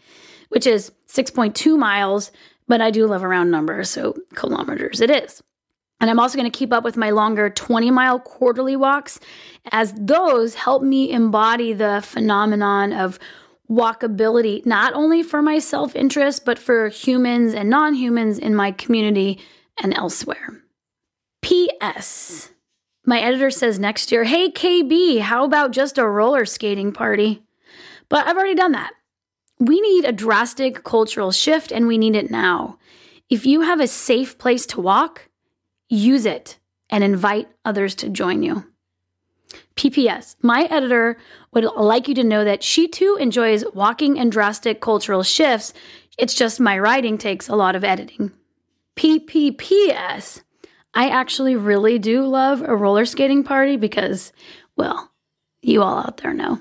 which 0.49 0.67
is 0.67 0.91
6.2 1.07 1.77
miles, 1.77 2.31
but 2.67 2.81
I 2.81 2.91
do 2.91 3.07
love 3.07 3.23
a 3.23 3.27
round 3.27 3.49
number, 3.49 3.83
so 3.83 4.15
kilometers 4.35 5.01
it 5.01 5.09
is. 5.09 5.41
And 5.99 6.09
I'm 6.09 6.19
also 6.19 6.37
going 6.37 6.49
to 6.49 6.57
keep 6.57 6.71
up 6.71 6.83
with 6.83 6.95
my 6.95 7.09
longer 7.09 7.49
20 7.49 7.91
mile 7.91 8.19
quarterly 8.19 8.75
walks, 8.75 9.19
as 9.71 9.93
those 9.93 10.55
help 10.55 10.81
me 10.81 11.11
embody 11.11 11.73
the 11.73 12.01
phenomenon 12.05 12.93
of 12.93 13.19
walkability, 13.69 14.65
not 14.65 14.93
only 14.93 15.23
for 15.23 15.41
my 15.41 15.59
self 15.59 15.95
interest, 15.95 16.45
but 16.45 16.57
for 16.57 16.89
humans 16.89 17.53
and 17.53 17.69
non 17.69 17.93
humans 17.93 18.39
in 18.39 18.55
my 18.55 18.71
community 18.71 19.39
and 19.81 19.93
elsewhere. 19.93 20.61
P.S. 21.41 22.49
My 23.05 23.21
editor 23.21 23.49
says 23.49 23.79
next 23.79 24.11
year, 24.11 24.23
hey 24.23 24.51
KB, 24.51 25.19
how 25.19 25.43
about 25.45 25.71
just 25.71 25.97
a 25.97 26.07
roller 26.07 26.45
skating 26.45 26.91
party? 26.91 27.43
But 28.09 28.27
I've 28.27 28.37
already 28.37 28.55
done 28.55 28.73
that. 28.73 28.91
We 29.59 29.79
need 29.81 30.05
a 30.05 30.11
drastic 30.11 30.83
cultural 30.83 31.31
shift 31.31 31.71
and 31.71 31.87
we 31.87 31.97
need 31.97 32.15
it 32.15 32.31
now. 32.31 32.77
If 33.29 33.45
you 33.45 33.61
have 33.61 33.79
a 33.79 33.87
safe 33.87 34.37
place 34.37 34.65
to 34.67 34.81
walk, 34.81 35.28
use 35.89 36.25
it 36.25 36.57
and 36.89 37.03
invite 37.03 37.49
others 37.65 37.95
to 37.95 38.09
join 38.09 38.43
you. 38.43 38.65
PPS, 39.75 40.35
my 40.41 40.63
editor 40.65 41.17
would 41.53 41.63
like 41.75 42.07
you 42.07 42.15
to 42.15 42.23
know 42.23 42.43
that 42.43 42.63
she 42.63 42.87
too 42.87 43.17
enjoys 43.19 43.63
walking 43.73 44.19
and 44.19 44.31
drastic 44.31 44.81
cultural 44.81 45.23
shifts. 45.23 45.73
It's 46.17 46.33
just 46.33 46.59
my 46.59 46.77
writing 46.77 47.17
takes 47.17 47.47
a 47.49 47.55
lot 47.55 47.75
of 47.75 47.83
editing. 47.83 48.31
PPPS, 48.95 50.41
I 50.93 51.09
actually 51.09 51.55
really 51.55 51.97
do 51.97 52.25
love 52.25 52.61
a 52.61 52.75
roller 52.75 53.05
skating 53.05 53.43
party 53.43 53.77
because, 53.77 54.33
well, 54.75 55.11
you 55.61 55.81
all 55.81 55.99
out 55.99 56.17
there 56.17 56.33
know. 56.33 56.59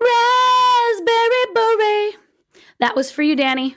Raspberry 0.00 1.54
beret. 1.54 2.14
That 2.80 2.96
was 2.96 3.10
for 3.10 3.22
you, 3.22 3.36
Danny. 3.36 3.76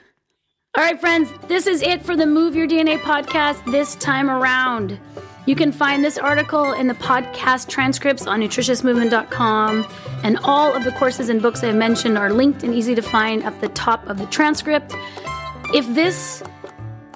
All 0.76 0.82
right, 0.82 1.00
friends, 1.00 1.32
this 1.48 1.66
is 1.66 1.80
it 1.80 2.04
for 2.04 2.16
the 2.16 2.26
Move 2.26 2.54
Your 2.54 2.68
DNA 2.68 2.98
podcast 2.98 3.64
this 3.72 3.94
time 3.94 4.28
around. 4.28 5.00
You 5.46 5.56
can 5.56 5.72
find 5.72 6.04
this 6.04 6.18
article 6.18 6.74
in 6.74 6.86
the 6.86 6.92
podcast 6.92 7.70
transcripts 7.70 8.26
on 8.26 8.42
nutritiousmovement.com, 8.42 9.86
and 10.22 10.36
all 10.44 10.74
of 10.74 10.84
the 10.84 10.92
courses 10.92 11.30
and 11.30 11.40
books 11.40 11.64
I've 11.64 11.76
mentioned 11.76 12.18
are 12.18 12.30
linked 12.30 12.62
and 12.62 12.74
easy 12.74 12.94
to 12.94 13.00
find 13.00 13.42
at 13.42 13.58
the 13.62 13.68
top 13.68 14.06
of 14.06 14.18
the 14.18 14.26
transcript. 14.26 14.94
If 15.72 15.86
this 15.94 16.42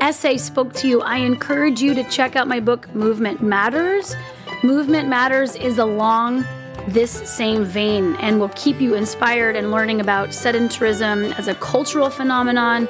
essay 0.01 0.39
spoke 0.39 0.73
to 0.77 0.89
you, 0.89 1.03
I 1.03 1.19
encourage 1.19 1.83
you 1.83 1.93
to 1.93 2.05
check 2.05 2.37
out 2.37 2.49
my 2.49 2.61
book, 2.61 2.89
Movement 2.95 3.43
Matters. 3.43 4.17
Movement 4.63 5.07
Matters 5.07 5.55
is 5.57 5.77
along 5.77 6.47
this 6.89 7.11
same 7.31 7.67
vein 7.67 8.17
and 8.21 8.41
will 8.41 8.49
keep 8.57 8.81
you 8.81 8.95
inspired 8.95 9.55
and 9.55 9.71
learning 9.71 10.01
about 10.01 10.31
sedentarism 10.31 11.39
as 11.39 11.47
a 11.47 11.55
cultural 11.57 12.09
phenomenon 12.09 12.89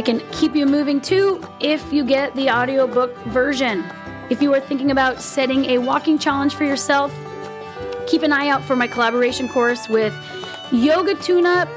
it 0.00 0.06
can 0.06 0.22
keep 0.32 0.56
you 0.56 0.64
moving 0.64 0.98
too 0.98 1.46
if 1.60 1.92
you 1.92 2.02
get 2.02 2.34
the 2.34 2.48
audiobook 2.48 3.14
version. 3.26 3.84
If 4.30 4.40
you 4.40 4.54
are 4.54 4.60
thinking 4.60 4.90
about 4.90 5.20
setting 5.20 5.66
a 5.66 5.76
walking 5.76 6.18
challenge 6.18 6.54
for 6.54 6.64
yourself, 6.64 7.12
keep 8.06 8.22
an 8.22 8.32
eye 8.32 8.48
out 8.48 8.64
for 8.64 8.74
my 8.74 8.86
collaboration 8.86 9.46
course 9.46 9.90
with 9.90 10.14
Yoga 10.72 11.16
Tune 11.16 11.44
Up 11.44 11.68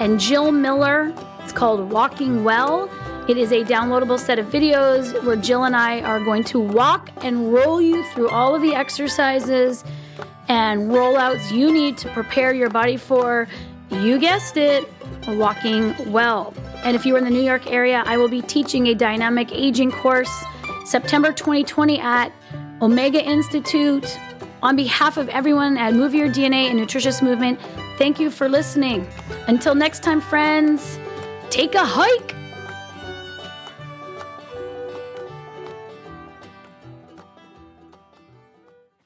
and 0.00 0.18
Jill 0.18 0.52
Miller. 0.52 1.12
It's 1.40 1.52
called 1.52 1.90
Walking 1.92 2.44
Well. 2.44 2.88
It 3.28 3.36
is 3.36 3.52
a 3.52 3.62
downloadable 3.62 4.18
set 4.18 4.38
of 4.38 4.46
videos 4.46 5.22
where 5.22 5.36
Jill 5.36 5.64
and 5.64 5.76
I 5.76 6.00
are 6.00 6.18
going 6.18 6.44
to 6.44 6.58
walk 6.58 7.10
and 7.20 7.52
roll 7.52 7.82
you 7.82 8.02
through 8.14 8.30
all 8.30 8.54
of 8.54 8.62
the 8.62 8.74
exercises 8.74 9.84
and 10.48 10.90
rollouts 10.90 11.52
you 11.52 11.70
need 11.70 11.98
to 11.98 12.08
prepare 12.08 12.54
your 12.54 12.70
body 12.70 12.96
for, 12.96 13.48
you 13.90 14.18
guessed 14.18 14.56
it, 14.56 14.90
walking 15.28 15.94
well. 16.10 16.54
And 16.86 16.94
if 16.94 17.04
you 17.04 17.16
are 17.16 17.18
in 17.18 17.24
the 17.24 17.30
New 17.30 17.42
York 17.42 17.66
area, 17.66 18.04
I 18.06 18.16
will 18.16 18.28
be 18.28 18.40
teaching 18.40 18.86
a 18.86 18.94
dynamic 18.94 19.50
aging 19.50 19.90
course 19.90 20.30
September 20.84 21.32
2020 21.32 21.98
at 21.98 22.30
Omega 22.80 23.20
Institute. 23.20 24.16
On 24.62 24.76
behalf 24.76 25.16
of 25.16 25.28
everyone 25.30 25.76
at 25.78 25.94
Move 25.94 26.14
Your 26.14 26.28
DNA 26.28 26.70
and 26.70 26.78
Nutritious 26.78 27.22
Movement, 27.22 27.58
thank 27.98 28.20
you 28.20 28.30
for 28.30 28.48
listening. 28.48 29.04
Until 29.48 29.74
next 29.74 30.04
time, 30.04 30.20
friends, 30.20 31.00
take 31.50 31.74
a 31.74 31.84
hike. 31.84 32.36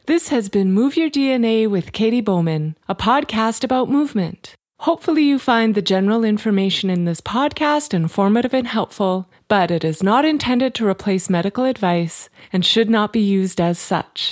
This 0.04 0.28
has 0.28 0.50
been 0.50 0.70
Move 0.72 0.98
Your 0.98 1.08
DNA 1.08 1.66
with 1.66 1.92
Katy 1.92 2.20
Bowman, 2.20 2.76
a 2.90 2.94
podcast 2.94 3.64
about 3.64 3.88
movement. 3.88 4.54
Hopefully, 4.84 5.24
you 5.24 5.38
find 5.38 5.74
the 5.74 5.82
general 5.82 6.24
information 6.24 6.88
in 6.88 7.04
this 7.04 7.20
podcast 7.20 7.92
informative 7.92 8.54
and 8.54 8.66
helpful, 8.66 9.28
but 9.46 9.70
it 9.70 9.84
is 9.84 10.02
not 10.02 10.24
intended 10.24 10.74
to 10.74 10.88
replace 10.88 11.28
medical 11.28 11.64
advice 11.64 12.30
and 12.50 12.64
should 12.64 12.88
not 12.88 13.12
be 13.12 13.20
used 13.20 13.60
as 13.60 13.78
such. 13.78 14.28